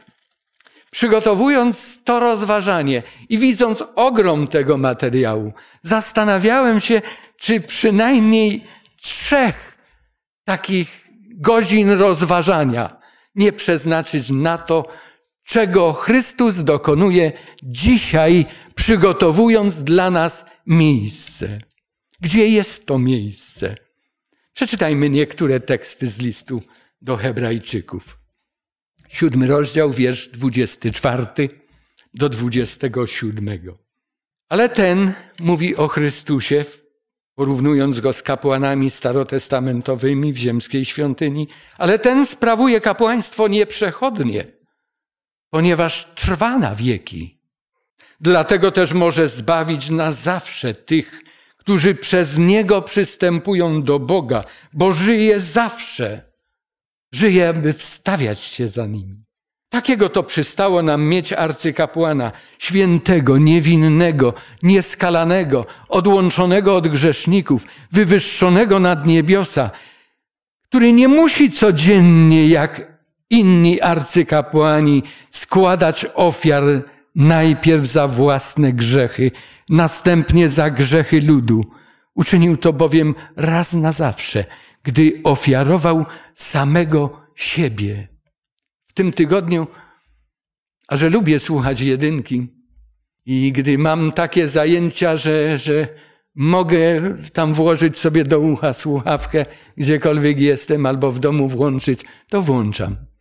[0.91, 7.01] przygotowując to rozważanie i widząc ogrom tego materiału, zastanawiałem się,
[7.37, 8.67] czy przynajmniej
[9.01, 9.77] trzech
[10.43, 12.97] takich godzin rozważania
[13.35, 14.87] nie przeznaczyć na to,
[15.43, 17.31] czego Chrystus dokonuje
[17.63, 21.59] dzisiaj, przygotowując dla nas miejsce.
[22.21, 23.75] Gdzie jest to miejsce?
[24.53, 26.61] Przeczytajmy niektóre teksty z listu
[27.01, 28.17] do Hebrajczyków.
[29.09, 31.49] Siódmy rozdział, wiersz dwudziesty czwarty
[32.13, 33.77] do dwudziestego siódmego.
[34.49, 36.65] Ale ten mówi o Chrystusie
[37.35, 44.45] porównując go z kapłanami starotestamentowymi w ziemskiej świątyni, ale ten sprawuje kapłaństwo nieprzechodnie,
[45.53, 47.39] ponieważ trwa na wieki.
[48.21, 51.21] Dlatego też może zbawić na zawsze tych,
[51.57, 56.21] którzy przez Niego przystępują do Boga, bo żyje zawsze.
[57.13, 59.23] Żyje, aby wstawiać się za nimi.
[59.69, 69.71] Takiego to przystało nam mieć arcykapłana, świętego, niewinnego, nieskalanego, odłączonego od grzeszników, wywyższonego nad niebiosa,
[70.63, 72.92] który nie musi codziennie, jak
[73.33, 76.63] inni arcykapłani, składać ofiar
[77.15, 79.31] najpierw za własne grzechy,
[79.69, 81.65] następnie za grzechy ludu.
[82.15, 84.45] Uczynił to bowiem raz na zawsze,
[84.83, 88.07] gdy ofiarował samego siebie.
[88.87, 89.67] W tym tygodniu,
[90.87, 92.47] a że lubię słuchać jedynki
[93.25, 95.87] i gdy mam takie zajęcia, że, że
[96.35, 97.01] mogę
[97.33, 99.45] tam włożyć sobie do ucha słuchawkę,
[99.77, 103.12] gdziekolwiek jestem, albo w domu włączyć, to włączam.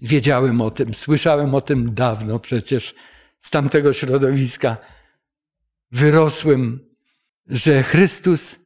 [0.00, 2.94] Wiedziałem o tym, słyszałem o tym dawno przecież
[3.40, 4.76] z tamtego środowiska.
[5.92, 6.90] Wyrosłem,
[7.46, 8.56] że Chrystus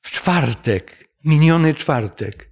[0.00, 2.50] w czwartek, miniony czwartek,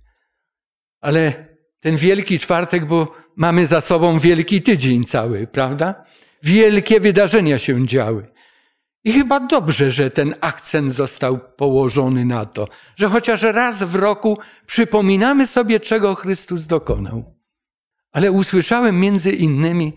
[1.01, 1.47] ale
[1.81, 6.05] ten wielki czwartek, bo mamy za sobą wielki tydzień cały, prawda?
[6.43, 8.27] Wielkie wydarzenia się działy.
[9.05, 14.39] I chyba dobrze, że ten akcent został położony na to, że chociaż raz w roku
[14.67, 17.37] przypominamy sobie, czego Chrystus dokonał.
[18.17, 19.93] Ale usłyszałem między innymi,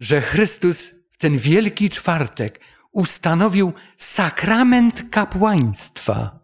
[0.00, 2.60] że Chrystus w ten wielki czwartek
[2.92, 6.40] ustanowił sakrament kapłaństwa.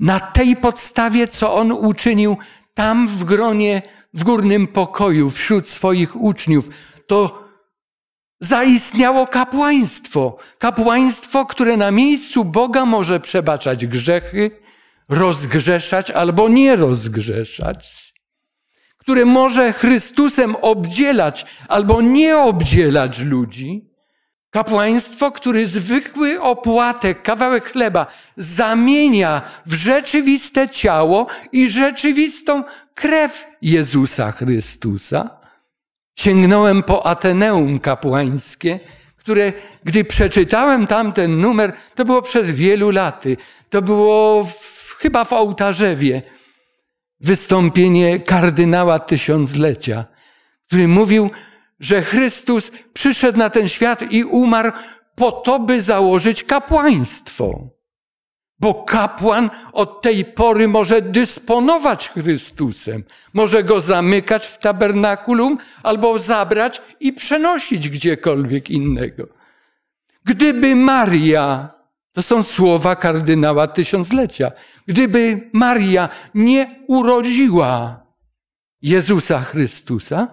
[0.00, 2.36] Na tej podstawie, co on uczynił
[2.74, 3.82] tam w gronie,
[4.14, 6.68] w górnym pokoju, wśród swoich uczniów,
[7.06, 7.44] to
[8.40, 10.36] zaistniało kapłaństwo.
[10.58, 14.50] Kapłaństwo, które na miejscu Boga może przebaczać grzechy,
[15.08, 18.07] rozgrzeszać albo nie rozgrzeszać
[19.08, 23.90] które może Chrystusem obdzielać albo nie obdzielać ludzi.
[24.50, 35.38] Kapłaństwo, który zwykły opłatek, kawałek chleba zamienia w rzeczywiste ciało i rzeczywistą krew Jezusa Chrystusa.
[36.18, 38.80] Sięgnąłem po Ateneum kapłańskie,
[39.16, 39.52] które,
[39.84, 43.36] gdy przeczytałem tamten numer, to było przed wielu laty.
[43.70, 46.22] To było w, chyba w Ołtarzewie
[47.20, 50.04] wystąpienie kardynała tysiąclecia,
[50.66, 51.30] który mówił,
[51.80, 54.72] że Chrystus przyszedł na ten świat i umarł
[55.14, 57.68] po to, by założyć kapłaństwo.
[58.60, 63.04] Bo kapłan od tej pory może dysponować Chrystusem,
[63.34, 69.26] może go zamykać w tabernakulum albo zabrać i przenosić gdziekolwiek innego.
[70.24, 71.77] Gdyby Maria
[72.12, 74.52] to są słowa kardynała tysiąclecia.
[74.86, 78.02] Gdyby Maria nie urodziła
[78.82, 80.28] Jezusa Chrystusa,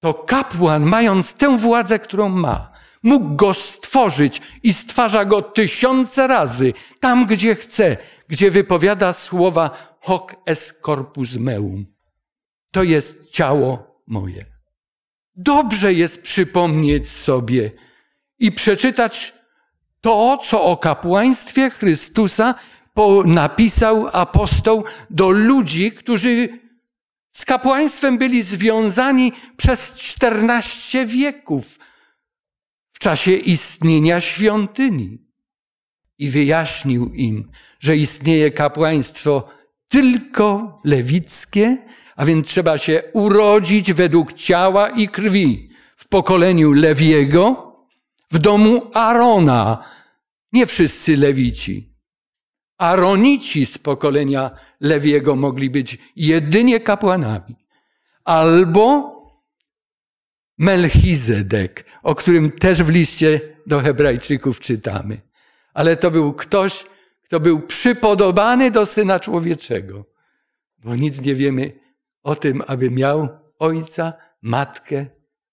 [0.00, 6.72] to kapłan, mając tę władzę, którą ma, mógł go stworzyć i stwarza go tysiące razy,
[7.00, 7.96] tam gdzie chce,
[8.28, 11.86] gdzie wypowiada słowa hoc es corpus meum.
[12.70, 14.46] To jest ciało moje.
[15.36, 17.72] Dobrze jest przypomnieć sobie
[18.38, 19.39] i przeczytać
[20.00, 22.54] to, co o kapłaństwie Chrystusa
[23.24, 26.48] napisał apostoł do ludzi, którzy
[27.32, 31.78] z kapłaństwem byli związani przez 14 wieków
[32.92, 35.18] w czasie istnienia świątyni.
[36.18, 39.48] I wyjaśnił im, że istnieje kapłaństwo
[39.88, 41.76] tylko lewickie,
[42.16, 47.69] a więc trzeba się urodzić według ciała i krwi w pokoleniu Lewiego,
[48.30, 49.84] w domu Arona.
[50.52, 51.90] Nie wszyscy lewici.
[52.78, 57.56] Aronici z pokolenia Lewiego mogli być jedynie kapłanami.
[58.24, 59.20] Albo
[60.58, 65.20] Melchizedek, o którym też w liście do Hebrajczyków czytamy.
[65.74, 66.86] Ale to był ktoś,
[67.22, 70.04] kto był przypodobany do Syna Człowieczego,
[70.78, 71.72] bo nic nie wiemy
[72.22, 73.28] o tym, aby miał
[73.58, 75.06] ojca, matkę,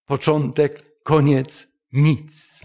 [0.06, 2.62] początek, koniec, nic.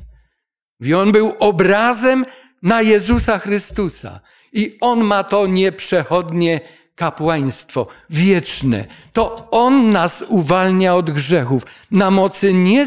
[0.81, 2.27] I on był obrazem
[2.63, 4.21] na Jezusa Chrystusa.
[4.53, 6.61] I on ma to nieprzechodnie
[6.95, 8.87] kapłaństwo, wieczne.
[9.13, 12.87] To on nas uwalnia od grzechów na mocy nie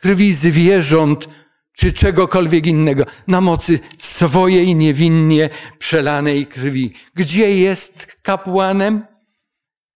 [0.00, 1.28] krwi zwierząt
[1.72, 6.94] czy czegokolwiek innego, na mocy swojej niewinnie przelanej krwi.
[7.14, 9.06] Gdzie jest kapłanem?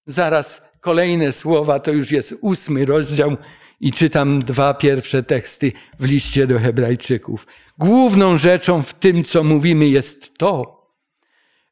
[0.07, 3.37] Zaraz kolejne słowa, to już jest ósmy rozdział
[3.81, 7.47] I czytam dwa pierwsze teksty w liście do Hebrajczyków.
[7.79, 10.77] Główną rzeczą w tym, co mówimy, jest to,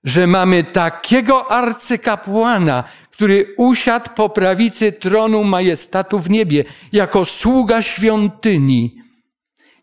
[0.05, 8.97] że mamy takiego arcykapłana, który usiadł po prawicy tronu majestatu w niebie, jako sługa świątyni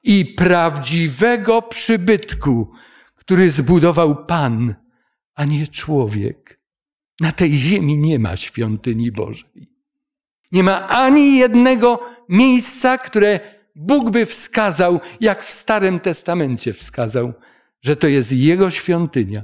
[0.04, 2.72] i prawdziwego przybytku,
[3.16, 4.76] który zbudował Pan,
[5.36, 6.62] a nie człowiek.
[7.20, 9.72] Na tej ziemi nie ma świątyni Bożej.
[10.52, 12.00] Nie ma ani jednego
[12.32, 13.40] miejsca, które
[13.76, 17.34] Bóg by wskazał, jak w Starym Testamencie wskazał,
[17.82, 19.44] że to jest Jego świątynia,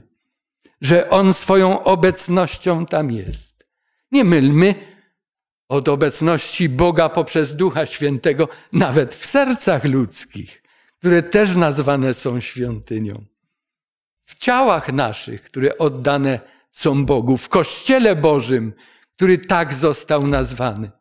[0.81, 3.67] że On swoją obecnością tam jest.
[4.11, 4.75] Nie mylmy
[5.69, 10.63] od obecności Boga poprzez Ducha Świętego, nawet w sercach ludzkich,
[10.99, 13.25] które też nazwane są świątynią.
[14.25, 16.39] W ciałach naszych, które oddane
[16.71, 18.73] są Bogu, w Kościele Bożym,
[19.15, 20.91] który tak został nazwany.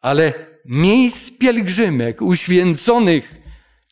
[0.00, 0.32] Ale
[0.64, 3.34] miejsc pielgrzymek uświęconych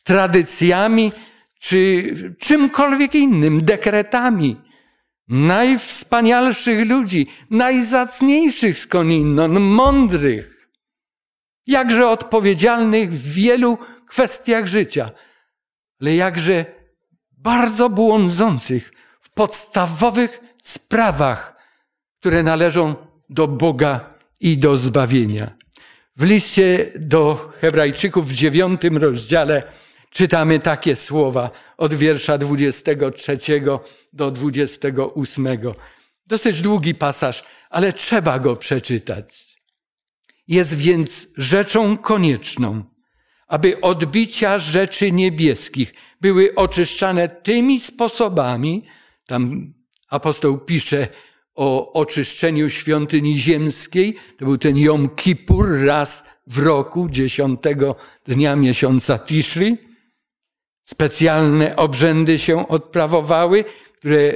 [0.03, 1.11] tradycjami
[1.59, 4.61] czy czymkolwiek innym, dekretami,
[5.27, 10.69] najwspanialszych ludzi, najzacniejszych skądinąd, mądrych,
[11.67, 15.11] jakże odpowiedzialnych w wielu kwestiach życia,
[16.01, 16.65] ale jakże
[17.31, 18.91] bardzo błądzących
[19.21, 21.55] w podstawowych sprawach,
[22.19, 22.95] które należą
[23.29, 25.58] do Boga i do zbawienia.
[26.19, 29.63] W liście do Hebrajczyków w dziewiątym rozdziale
[30.09, 33.37] czytamy takie słowa od wiersza 23
[34.13, 35.47] do 28.
[36.27, 39.57] Dosyć długi pasaż, ale trzeba go przeczytać.
[40.47, 42.83] Jest więc rzeczą konieczną,
[43.47, 48.85] aby odbicia rzeczy niebieskich były oczyszczane tymi sposobami,
[49.25, 49.73] tam
[50.09, 51.07] apostoł pisze
[51.59, 57.95] o oczyszczeniu świątyni ziemskiej, to był ten Jom Kippur raz w roku, dziesiątego
[58.25, 59.77] dnia miesiąca Tishri.
[60.85, 63.65] Specjalne obrzędy się odprawowały,
[63.97, 64.33] które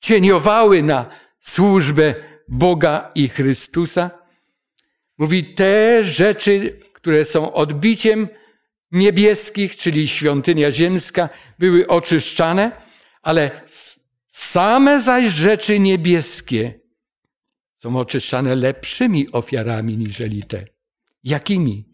[0.00, 1.06] cieniowały na
[1.40, 2.14] służbę
[2.48, 4.10] Boga i Chrystusa.
[5.18, 8.28] Mówi, te rzeczy które są odbiciem
[8.92, 11.28] niebieskich, czyli świątynia ziemska,
[11.58, 12.72] były oczyszczane,
[13.22, 13.50] ale
[14.36, 16.80] same zaś rzeczy niebieskie
[17.76, 20.64] są oczyszczane lepszymi ofiarami niżeli te.
[21.24, 21.84] Jakimi?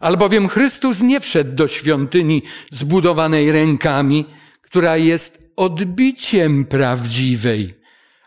[0.00, 2.42] Albowiem Chrystus nie wszedł do świątyni
[2.72, 4.26] zbudowanej rękami,
[4.62, 7.74] która jest odbiciem prawdziwej,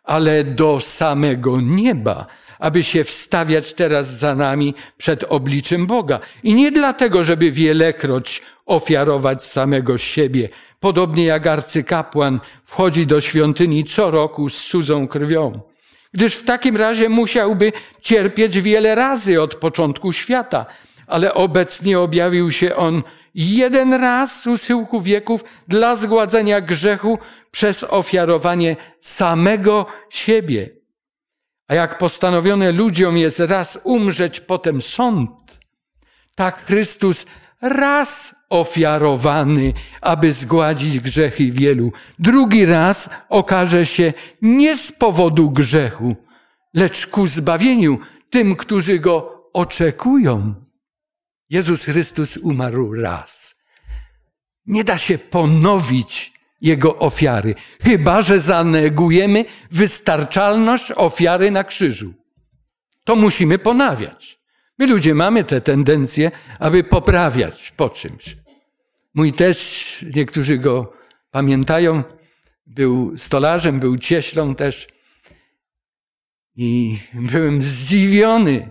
[0.03, 2.25] ale do samego nieba,
[2.59, 6.19] aby się wstawiać teraz za nami przed obliczem Boga.
[6.43, 10.49] I nie dlatego, żeby wielekroć ofiarować samego siebie,
[10.79, 15.59] podobnie jak arcykapłan wchodzi do świątyni co roku z cudzą krwią.
[16.13, 20.65] Gdyż w takim razie musiałby cierpieć wiele razy od początku świata,
[21.07, 23.03] ale obecnie objawił się on
[23.35, 27.19] jeden raz z usyłku wieków dla zgładzenia grzechu
[27.51, 30.69] przez ofiarowanie samego siebie.
[31.67, 35.59] A jak postanowione ludziom jest raz umrzeć, potem sąd,
[36.35, 37.25] tak Chrystus
[37.61, 41.91] raz ofiarowany, aby zgładzić grzechy wielu.
[42.19, 46.15] Drugi raz okaże się nie z powodu grzechu,
[46.73, 47.99] lecz ku zbawieniu
[48.29, 50.55] tym, którzy go oczekują.
[51.49, 53.55] Jezus Chrystus umarł raz.
[54.65, 62.13] Nie da się ponowić jego ofiary, chyba że zanegujemy wystarczalność ofiary na krzyżu.
[63.03, 64.38] To musimy ponawiać.
[64.79, 68.37] My ludzie mamy tę tendencję, aby poprawiać po czymś.
[69.13, 70.93] Mój też, niektórzy go
[71.31, 72.03] pamiętają,
[72.67, 74.87] był stolarzem, był cieślą też.
[76.55, 78.69] I byłem zdziwiony,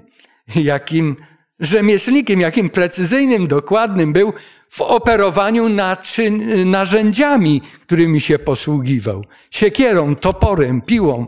[0.56, 1.16] jakim
[1.60, 4.32] rzemieślnikiem, jakim precyzyjnym, dokładnym był
[4.68, 9.24] w operowaniu naczyn, narzędziami, którymi się posługiwał.
[9.50, 11.26] Siekierą, toporem, piłą.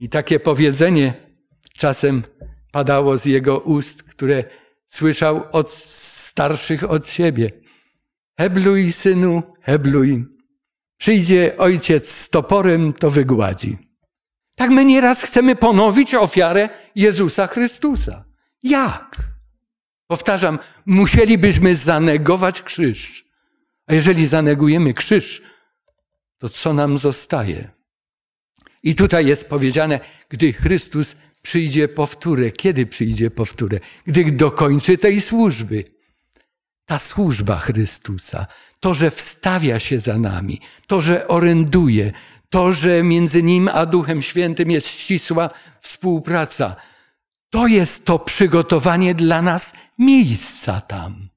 [0.00, 1.14] I takie powiedzenie
[1.76, 2.22] czasem
[2.72, 4.44] padało z jego ust, które
[4.88, 7.50] słyszał od starszych od siebie.
[8.38, 10.24] Hebluj, synu, hebluj.
[10.98, 13.78] Przyjdzie ojciec z toporem, to wygładzi.
[14.54, 18.24] Tak my nieraz chcemy ponowić ofiarę Jezusa Chrystusa.
[18.62, 19.16] Jak?
[20.06, 23.24] Powtarzam, musielibyśmy zanegować krzyż.
[23.86, 25.42] A jeżeli zanegujemy krzyż,
[26.38, 27.70] to co nam zostaje?
[28.82, 32.50] I tutaj jest powiedziane, gdy Chrystus przyjdzie powtórę.
[32.50, 33.80] Kiedy przyjdzie powtórę?
[34.06, 35.84] Gdy dokończy tej służby.
[36.86, 38.46] Ta służba Chrystusa,
[38.80, 42.12] to, że wstawia się za nami, to, że oręduje,
[42.50, 46.76] to, że między Nim a Duchem Świętym jest ścisła współpraca,
[47.50, 51.28] to jest to przygotowanie dla nas miejsca tam.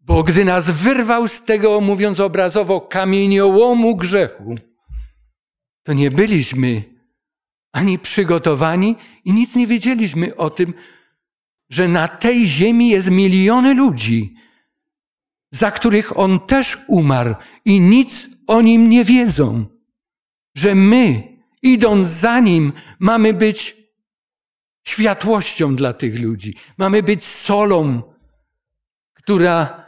[0.00, 4.54] Bo gdy nas wyrwał z tego, mówiąc obrazowo, kamieniołomu grzechu,
[5.82, 6.95] to nie byliśmy
[7.76, 10.74] ani przygotowani i nic nie wiedzieliśmy o tym,
[11.70, 14.34] że na tej ziemi jest miliony ludzi,
[15.50, 19.66] za których on też umarł i nic o nim nie wiedzą.
[20.54, 23.76] Że my, idąc za nim, mamy być
[24.84, 26.56] światłością dla tych ludzi.
[26.78, 28.02] Mamy być solą,
[29.14, 29.86] która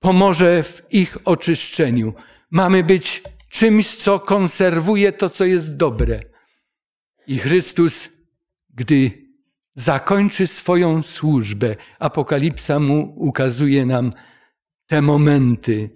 [0.00, 2.14] pomoże w ich oczyszczeniu.
[2.50, 6.35] Mamy być czymś, co konserwuje to, co jest dobre.
[7.26, 8.08] I Chrystus,
[8.74, 9.26] gdy
[9.74, 14.10] zakończy swoją służbę, Apokalipsa mu ukazuje nam
[14.86, 15.90] te momenty.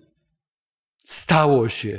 [1.04, 1.98] Stało się.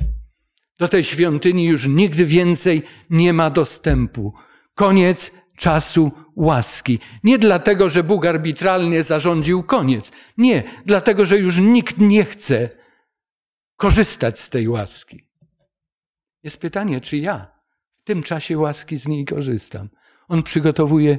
[0.77, 4.33] Do tej świątyni już nigdy więcej nie ma dostępu.
[4.73, 6.99] Koniec czasu łaski.
[7.23, 10.11] Nie dlatego, że Bóg arbitralnie zarządził koniec.
[10.37, 12.69] Nie, dlatego, że już nikt nie chce
[13.75, 15.27] korzystać z tej łaski.
[16.43, 17.50] Jest pytanie, czy ja
[18.11, 19.89] tym czasie łaski z niej korzystam.
[20.27, 21.17] On przygotowuje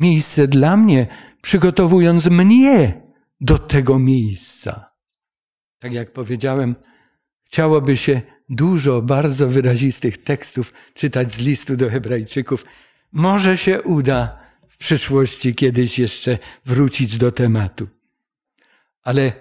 [0.00, 1.06] miejsce dla mnie,
[1.42, 3.02] przygotowując mnie
[3.40, 4.94] do tego miejsca.
[5.78, 6.76] Tak jak powiedziałem,
[7.44, 12.64] chciałoby się dużo bardzo wyrazistych tekstów czytać z listu do Hebrajczyków.
[13.12, 17.88] Może się uda w przyszłości kiedyś jeszcze wrócić do tematu.
[19.02, 19.32] Ale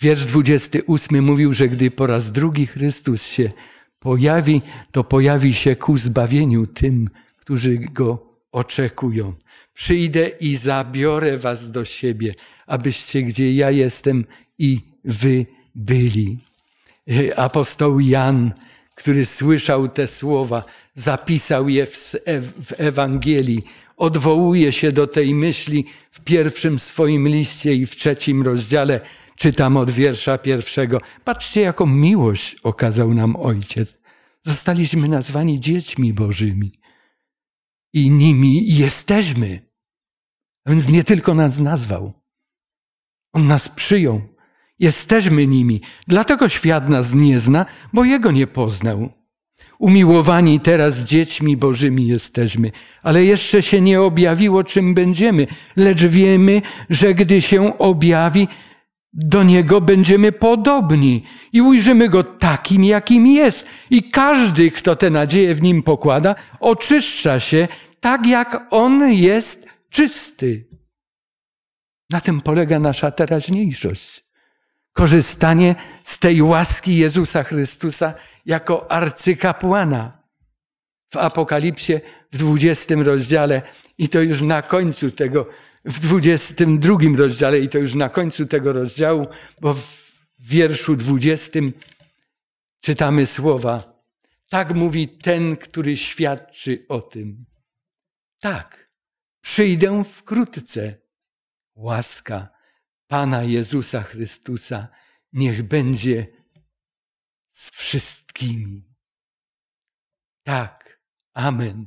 [0.00, 3.52] wiersz 28 mówił, że gdy po raz drugi Chrystus się
[4.02, 9.34] pojawi, to pojawi się ku zbawieniu tym, którzy go oczekują.
[9.74, 12.34] Przyjdę i zabiorę was do siebie,
[12.66, 14.24] abyście gdzie ja jestem
[14.58, 16.38] i wy byli.
[17.36, 18.52] Apostoł Jan,
[18.94, 23.64] który słyszał te słowa, zapisał je w, Ewangelii,
[23.96, 29.00] odwołuje się do tej myśli w pierwszym swoim liście i w trzecim rozdziale.
[29.42, 31.00] Czytam od wiersza pierwszego.
[31.24, 33.94] Patrzcie, jaką miłość okazał nam Ojciec.
[34.42, 36.80] Zostaliśmy nazwani dziećmi Bożymi
[37.92, 39.60] i nimi jesteśmy.
[40.64, 42.12] A więc nie tylko nas nazwał,
[43.32, 44.20] on nas przyjął.
[44.78, 45.80] Jesteśmy nimi.
[46.06, 49.08] Dlatego świat nas nie zna, bo Jego nie poznał.
[49.78, 52.70] Umiłowani teraz dziećmi Bożymi jesteśmy,
[53.02, 58.48] ale jeszcze się nie objawiło, czym będziemy, lecz wiemy, że gdy się objawi,
[59.12, 63.66] do Niego będziemy podobni i ujrzymy Go takim, jakim jest.
[63.90, 67.68] I każdy, kto tę nadzieję w Nim pokłada, oczyszcza się
[68.00, 70.68] tak, jak On jest czysty.
[72.10, 74.24] Na tym polega nasza teraźniejszość.
[74.92, 78.14] Korzystanie z tej łaski Jezusa Chrystusa
[78.46, 80.22] jako arcykapłana.
[81.12, 82.00] W Apokalipsie
[82.32, 83.62] w 20 rozdziale
[83.98, 85.46] i to już na końcu tego,
[85.84, 89.26] w 22 rozdziale i to już na końcu tego rozdziału,
[89.60, 91.60] bo w wierszu 20
[92.80, 93.98] czytamy słowa.
[94.48, 97.46] Tak mówi ten, który świadczy o tym.
[98.40, 98.90] Tak,
[99.40, 100.98] przyjdę wkrótce
[101.74, 102.48] łaska
[103.06, 104.88] Pana Jezusa Chrystusa
[105.32, 106.26] niech będzie
[107.52, 108.94] z wszystkimi.
[110.42, 111.00] Tak,
[111.34, 111.86] amen.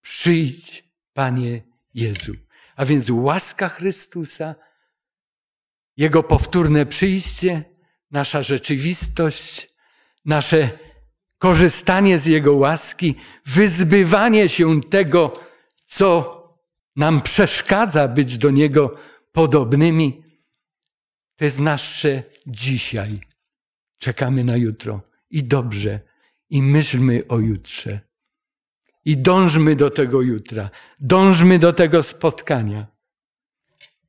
[0.00, 1.62] Przyjdź, Panie
[1.94, 2.47] Jezu.
[2.78, 4.54] A więc łaska Chrystusa,
[5.96, 7.64] Jego powtórne przyjście,
[8.10, 9.74] nasza rzeczywistość,
[10.24, 10.78] nasze
[11.38, 13.14] korzystanie z Jego łaski,
[13.46, 15.32] wyzbywanie się tego,
[15.84, 16.34] co
[16.96, 18.94] nam przeszkadza być do Niego
[19.32, 20.22] podobnymi,
[21.36, 23.20] to jest nasze dzisiaj.
[23.98, 25.00] Czekamy na jutro
[25.30, 26.00] i dobrze,
[26.50, 28.07] i myślmy o jutrze.
[29.08, 32.86] I dążmy do tego jutra, dążmy do tego spotkania.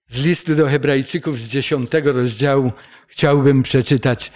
[0.08, 2.72] Z listu do Hebrajczyków z dziesiątego rozdziału
[3.08, 4.32] chciałbym przeczytać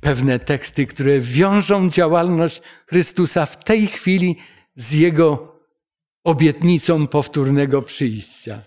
[0.00, 4.36] pewne teksty, które wiążą działalność Chrystusa w tej chwili
[4.74, 5.58] z Jego
[6.24, 8.62] obietnicą powtórnego przyjścia.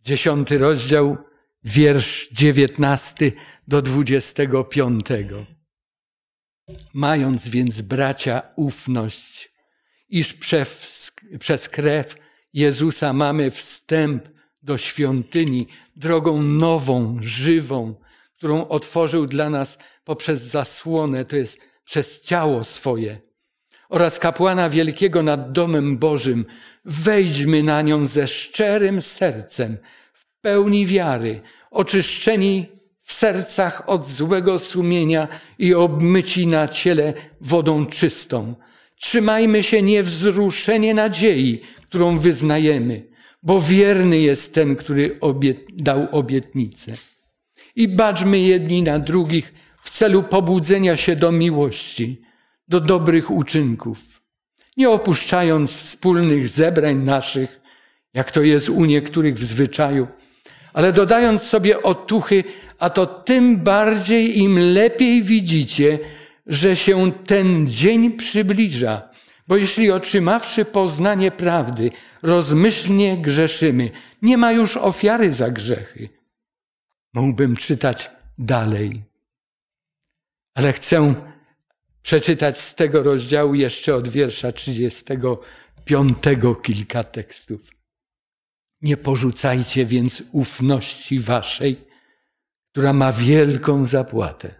[0.00, 1.16] Dziesiąty rozdział,
[1.64, 3.32] wiersz dziewiętnasty
[3.68, 5.46] do dwudziestego piątego.
[6.94, 9.49] Mając więc bracia ufność,
[10.10, 12.16] iż przez, przez krew
[12.52, 14.28] Jezusa mamy wstęp
[14.62, 17.94] do świątyni drogą nową, żywą,
[18.36, 23.30] którą otworzył dla nas poprzez zasłonę, to jest przez ciało swoje
[23.90, 26.46] oraz kapłana wielkiego nad domem Bożym,
[26.84, 29.78] wejdźmy na nią ze szczerym sercem,
[30.12, 31.40] w pełni wiary,
[31.70, 32.66] oczyszczeni
[33.02, 38.54] w sercach od złego sumienia i obmyci na ciele wodą czystą.
[39.00, 43.06] Trzymajmy się niewzruszenie nadziei, którą wyznajemy,
[43.42, 46.92] bo wierny jest ten, który obiet, dał obietnicę.
[47.76, 52.22] I baczmy jedni na drugich w celu pobudzenia się do miłości,
[52.68, 53.98] do dobrych uczynków,
[54.76, 57.60] nie opuszczając wspólnych zebrań naszych,
[58.14, 60.06] jak to jest u niektórych w zwyczaju,
[60.72, 62.44] ale dodając sobie otuchy,
[62.78, 65.98] a to tym bardziej im lepiej widzicie,
[66.46, 69.10] że się ten dzień przybliża.
[69.48, 71.90] Bo jeśli otrzymawszy poznanie prawdy,
[72.22, 73.90] rozmyślnie grzeszymy,
[74.22, 76.08] nie ma już ofiary za grzechy.
[77.14, 79.02] Mógłbym czytać dalej,
[80.54, 81.14] ale chcę
[82.02, 86.18] przeczytać z tego rozdziału jeszcze od wiersza 35
[86.62, 87.70] kilka tekstów.
[88.82, 91.84] Nie porzucajcie więc ufności waszej,
[92.72, 94.59] która ma wielką zapłatę.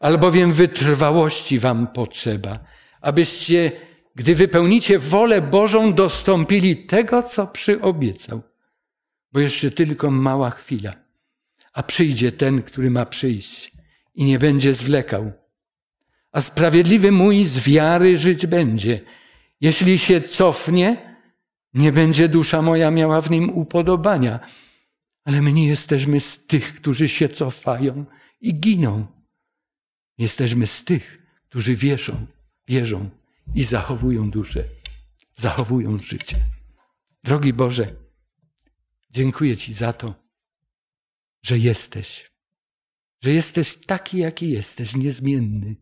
[0.00, 2.58] Albowiem wytrwałości wam potrzeba,
[3.00, 3.72] abyście,
[4.14, 8.42] gdy wypełnicie wolę Bożą, dostąpili tego, co przyobiecał.
[9.32, 10.94] Bo jeszcze tylko mała chwila,
[11.72, 13.72] a przyjdzie ten, który ma przyjść
[14.14, 15.32] i nie będzie zwlekał.
[16.32, 19.00] A sprawiedliwy mój z wiary żyć będzie.
[19.60, 21.16] Jeśli się cofnie,
[21.74, 24.40] nie będzie dusza moja miała w nim upodobania.
[25.24, 28.04] Ale my nie jesteśmy z tych, którzy się cofają
[28.40, 29.06] i giną.
[30.18, 32.26] Jesteśmy z tych, którzy wierzą,
[32.68, 33.10] wierzą
[33.54, 34.64] i zachowują duszę,
[35.34, 36.36] zachowują życie.
[37.24, 37.96] Drogi Boże,
[39.10, 40.14] dziękuję Ci za to,
[41.42, 42.30] że jesteś,
[43.22, 45.76] że jesteś taki, jaki jesteś, niezmienny.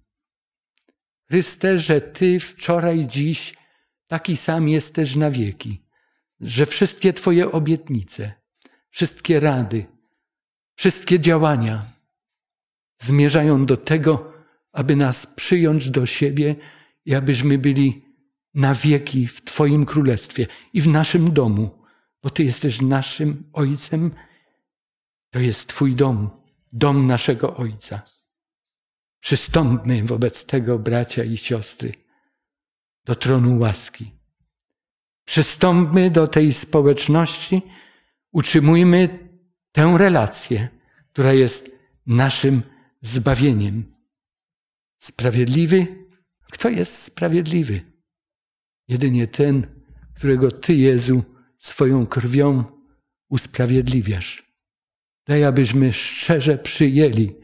[1.28, 3.54] Chryste, że Ty wczoraj, dziś
[4.06, 5.82] taki sam jesteś na wieki,
[6.40, 8.32] że wszystkie Twoje obietnice,
[8.90, 9.86] wszystkie rady,
[10.74, 11.95] wszystkie działania
[12.98, 14.32] zmierzają do tego,
[14.72, 16.56] aby nas przyjąć do siebie
[17.04, 18.06] i abyśmy byli
[18.54, 21.82] na wieki w Twoim królestwie i w naszym domu,
[22.22, 24.10] bo Ty jesteś naszym Ojcem.
[25.30, 26.30] To jest Twój dom,
[26.72, 28.02] dom naszego Ojca.
[29.20, 31.92] Przystąpmy wobec tego, bracia i siostry,
[33.04, 34.12] do tronu łaski.
[35.24, 37.62] Przystąpmy do tej społeczności,
[38.32, 39.28] utrzymujmy
[39.72, 40.68] tę relację,
[41.12, 41.70] która jest
[42.06, 42.62] naszym
[43.08, 43.94] zbawieniem.
[44.98, 46.06] Sprawiedliwy?
[46.50, 47.80] Kto jest sprawiedliwy?
[48.88, 49.66] Jedynie ten,
[50.14, 51.24] którego Ty, Jezu,
[51.58, 52.64] swoją krwią
[53.28, 54.52] usprawiedliwiasz.
[55.26, 57.34] Daj, abyśmy szczerze przyjęli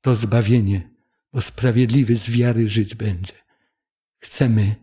[0.00, 0.90] to zbawienie,
[1.32, 3.34] bo sprawiedliwy z wiary żyć będzie.
[4.18, 4.74] Chcemy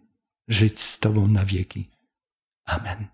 [0.47, 1.89] żyć z Tobą na wieki.
[2.65, 3.12] Amen.